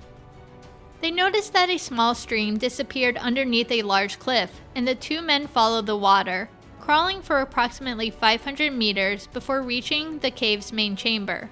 They 1.00 1.10
noticed 1.10 1.54
that 1.54 1.70
a 1.70 1.78
small 1.78 2.14
stream 2.14 2.58
disappeared 2.58 3.16
underneath 3.16 3.72
a 3.72 3.82
large 3.82 4.18
cliff, 4.18 4.60
and 4.74 4.86
the 4.86 4.94
two 4.94 5.22
men 5.22 5.46
followed 5.46 5.86
the 5.86 5.96
water, 5.96 6.50
crawling 6.80 7.22
for 7.22 7.40
approximately 7.40 8.10
500 8.10 8.72
meters 8.72 9.26
before 9.28 9.62
reaching 9.62 10.18
the 10.18 10.30
cave's 10.30 10.70
main 10.70 10.96
chamber. 10.96 11.48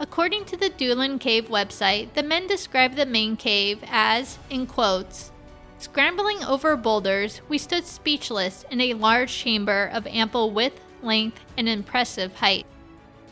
According 0.00 0.44
to 0.46 0.56
the 0.56 0.68
Doolin 0.68 1.18
Cave 1.18 1.48
website, 1.48 2.14
the 2.14 2.22
men 2.22 2.46
describe 2.46 2.94
the 2.94 3.06
main 3.06 3.36
cave 3.36 3.82
as, 3.88 4.38
in 4.48 4.66
quotes, 4.66 5.32
Scrambling 5.78 6.42
over 6.44 6.76
boulders, 6.76 7.40
we 7.48 7.58
stood 7.58 7.84
speechless 7.84 8.64
in 8.70 8.80
a 8.80 8.94
large 8.94 9.32
chamber 9.32 9.90
of 9.92 10.06
ample 10.06 10.50
width, 10.52 10.80
length, 11.02 11.40
and 11.56 11.68
impressive 11.68 12.34
height. 12.36 12.66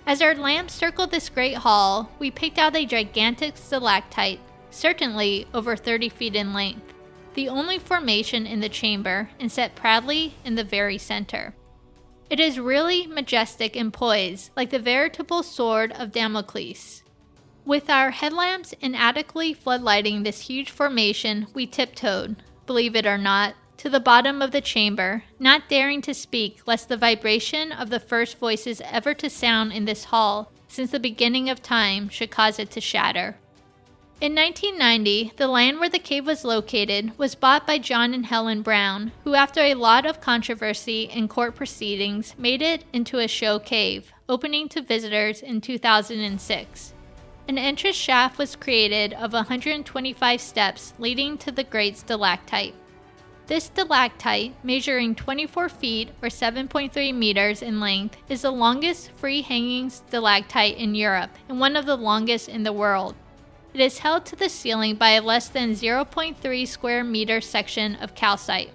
As 0.07 0.23
our 0.23 0.35
lamp 0.35 0.71
circled 0.71 1.11
this 1.11 1.29
great 1.29 1.57
hall, 1.57 2.11
we 2.19 2.31
picked 2.31 2.59
out 2.59 2.77
a 2.77 2.87
gigantic 2.87 3.57
stalactite, 3.57 4.41
certainly 4.71 5.47
over 5.53 5.77
30 5.77 6.09
feet 6.09 6.37
in 6.37 6.53
length, 6.53 6.95
the 7.35 7.49
only 7.49 7.79
formation 7.79 8.47
in 8.47 8.61
the 8.61 8.69
chamber, 8.69 9.31
and 9.39 9.51
set 9.51 9.75
proudly 9.75 10.35
in 10.45 10.55
the 10.55 10.65
very 10.65 10.99
center. 10.99 11.55
It 12.29 12.41
is 12.41 12.59
really 12.59 13.07
majestic 13.07 13.77
and 13.77 13.93
poised, 13.93 14.51
like 14.57 14.71
the 14.71 14.81
veritable 14.81 15.45
sword 15.45 15.93
of 15.93 16.11
Damocles. 16.11 17.05
With 17.65 17.89
our 17.89 18.11
headlamps 18.11 18.75
inadequately 18.81 19.55
floodlighting 19.55 20.25
this 20.25 20.43
huge 20.43 20.71
formation, 20.71 21.47
we 21.55 21.67
tiptoed, 21.67 22.43
believe 22.67 22.97
it 22.97 23.07
or 23.07 23.17
not, 23.17 23.55
to 23.77 23.89
the 23.89 24.01
bottom 24.01 24.43
of 24.43 24.51
the 24.51 24.61
chamber, 24.61 25.23
not 25.39 25.69
daring 25.69 26.03
to 26.03 26.15
speak 26.15 26.67
lest 26.67 26.89
the 26.89 26.97
vibration 26.97 27.71
of 27.71 27.91
the 27.91 28.01
first 28.01 28.39
voices 28.39 28.81
ever 28.85 29.15
to 29.15 29.31
sound 29.31 29.73
in 29.73 29.85
this 29.85 30.05
hall 30.05 30.51
since 30.67 30.91
the 30.91 30.99
beginning 30.99 31.49
of 31.49 31.63
time 31.63 32.09
should 32.09 32.31
cause 32.33 32.59
it 32.59 32.73
to 32.73 32.81
shatter. 32.81 33.37
In 34.19 34.35
1990, 34.35 35.35
the 35.37 35.47
land 35.47 35.79
where 35.79 35.91
the 35.91 35.99
cave 35.99 36.25
was 36.25 36.43
located 36.43 37.13
was 37.19 37.35
bought 37.35 37.67
by 37.67 37.77
John 37.77 38.15
and 38.15 38.25
Helen 38.25 38.63
Brown, 38.63 39.13
who, 39.25 39.35
after 39.35 39.61
a 39.61 39.75
lot 39.75 40.07
of 40.07 40.23
controversy 40.23 41.11
and 41.11 41.29
court 41.29 41.55
proceedings, 41.55 42.35
made 42.39 42.63
it 42.63 42.85
into 42.95 43.19
a 43.19 43.29
show 43.29 43.59
cave, 43.59 44.11
opening 44.27 44.71
to 44.71 44.81
visitors 44.81 45.43
in 45.43 45.61
2006. 45.61 46.95
An 47.47 47.59
entrance 47.59 47.95
shaft 47.95 48.39
was 48.39 48.57
created 48.57 49.13
of 49.13 49.35
125 49.35 50.41
steps 50.41 50.95
leading 50.99 51.37
to 51.37 51.53
the 51.53 51.65
great 51.65 51.99
stalactite. 51.99 52.75
This 53.49 53.65
stalactite, 53.65 54.55
measuring 54.65 55.15
24 55.15 55.69
feet 55.69 56.09
or 56.23 56.31
7.3 56.31 57.15
meters 57.15 57.61
in 57.61 57.81
length, 57.81 58.17
is 58.31 58.41
the 58.41 58.51
longest 58.51 59.11
free 59.11 59.43
hanging 59.43 59.91
stalactite 59.91 60.79
in 60.79 60.95
Europe 60.95 61.33
and 61.51 61.61
one 61.61 61.77
of 61.77 61.85
the 61.85 61.97
longest 61.97 62.49
in 62.49 62.63
the 62.63 62.73
world. 62.73 63.15
It 63.77 63.81
is 63.81 63.99
held 63.99 64.25
to 64.25 64.37
the 64.37 64.49
ceiling 64.49 64.95
by 64.95 65.11
a 65.11 65.21
less 65.21 65.51
than 65.51 65.73
0.3 65.73 66.67
square 66.67 67.05
meter 67.05 67.43
section 67.43 67.97
of 67.97 68.15
calcite. 68.15 68.71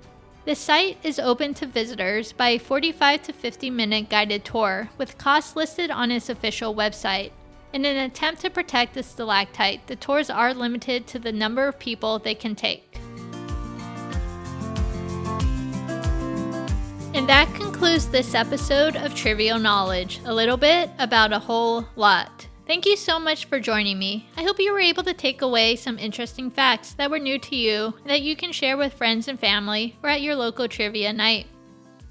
The 0.45 0.53
site 0.53 0.99
is 1.01 1.17
open 1.17 1.55
to 1.55 1.65
visitors 1.65 2.33
by 2.33 2.49
a 2.49 2.59
45 2.59 3.23
to 3.23 3.33
50 3.33 3.71
minute 3.71 4.09
guided 4.11 4.45
tour, 4.45 4.91
with 4.99 5.17
costs 5.17 5.55
listed 5.55 5.89
on 5.89 6.11
its 6.11 6.29
official 6.29 6.75
website. 6.75 7.31
In 7.73 7.83
an 7.83 7.97
attempt 7.97 8.41
to 8.41 8.51
protect 8.51 8.93
the 8.93 9.01
stalactite, 9.01 9.87
the 9.87 9.95
tours 9.95 10.29
are 10.29 10.53
limited 10.53 11.07
to 11.07 11.17
the 11.17 11.31
number 11.31 11.67
of 11.67 11.79
people 11.79 12.19
they 12.19 12.35
can 12.35 12.53
take. 12.53 12.99
And 17.15 17.27
that 17.27 17.51
concludes 17.55 18.07
this 18.09 18.35
episode 18.35 18.95
of 18.95 19.15
Trivial 19.15 19.57
Knowledge 19.57 20.21
a 20.25 20.33
little 20.35 20.57
bit 20.57 20.91
about 20.99 21.33
a 21.33 21.39
whole 21.39 21.87
lot. 21.95 22.45
Thank 22.71 22.85
you 22.85 22.95
so 22.95 23.19
much 23.19 23.47
for 23.47 23.59
joining 23.59 23.99
me. 23.99 24.29
I 24.37 24.43
hope 24.43 24.57
you 24.57 24.71
were 24.71 24.79
able 24.79 25.03
to 25.03 25.13
take 25.13 25.41
away 25.41 25.75
some 25.75 25.99
interesting 25.99 26.49
facts 26.49 26.93
that 26.93 27.11
were 27.11 27.19
new 27.19 27.37
to 27.37 27.53
you 27.53 27.95
that 28.05 28.21
you 28.21 28.37
can 28.37 28.53
share 28.53 28.77
with 28.77 28.93
friends 28.93 29.27
and 29.27 29.37
family 29.37 29.97
or 30.01 30.07
at 30.07 30.21
your 30.21 30.37
local 30.37 30.69
trivia 30.69 31.11
night. 31.11 31.47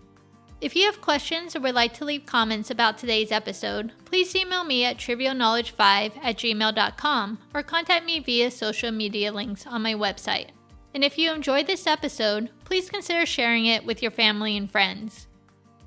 If 0.60 0.74
you 0.74 0.86
have 0.86 1.00
questions 1.00 1.54
or 1.54 1.60
would 1.60 1.74
like 1.74 1.92
to 1.94 2.04
leave 2.04 2.26
comments 2.26 2.70
about 2.70 2.96
today's 2.96 3.30
episode, 3.30 3.92
please 4.04 4.34
email 4.34 4.64
me 4.64 4.84
at 4.84 4.96
trivialknowledge5 4.96 5.78
at 6.22 6.36
gmail.com 6.38 7.38
or 7.52 7.62
contact 7.62 8.06
me 8.06 8.18
via 8.20 8.50
social 8.50 8.90
media 8.90 9.30
links 9.30 9.66
on 9.66 9.82
my 9.82 9.94
website. 9.94 10.48
And 10.94 11.04
if 11.04 11.18
you 11.18 11.32
enjoyed 11.32 11.66
this 11.66 11.86
episode, 11.86 12.50
please 12.64 12.88
consider 12.88 13.26
sharing 13.26 13.66
it 13.66 13.84
with 13.84 14.00
your 14.00 14.10
family 14.10 14.56
and 14.56 14.70
friends. 14.70 15.26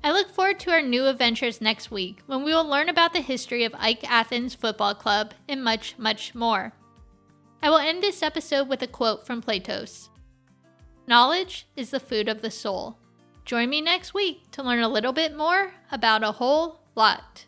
I 0.04 0.12
look 0.12 0.30
forward 0.30 0.60
to 0.60 0.70
our 0.70 0.82
new 0.82 1.06
adventures 1.06 1.60
next 1.60 1.90
week 1.90 2.20
when 2.26 2.44
we 2.44 2.52
will 2.54 2.64
learn 2.64 2.88
about 2.88 3.12
the 3.12 3.20
history 3.20 3.64
of 3.64 3.72
AEK 3.72 4.04
Athens 4.04 4.54
Football 4.54 4.94
Club 4.94 5.34
and 5.48 5.64
much, 5.64 5.96
much 5.98 6.34
more. 6.34 6.72
I 7.60 7.70
will 7.70 7.78
end 7.78 8.02
this 8.02 8.22
episode 8.22 8.68
with 8.68 8.82
a 8.82 8.86
quote 8.86 9.26
from 9.26 9.42
Platos 9.42 10.10
Knowledge 11.08 11.66
is 11.74 11.90
the 11.90 11.98
food 11.98 12.28
of 12.28 12.40
the 12.40 12.52
soul. 12.52 12.98
Join 13.44 13.68
me 13.68 13.80
next 13.80 14.14
week 14.14 14.48
to 14.52 14.62
learn 14.62 14.80
a 14.80 14.88
little 14.88 15.12
bit 15.12 15.36
more 15.36 15.74
about 15.90 16.22
a 16.22 16.32
whole 16.32 16.80
lot. 16.94 17.46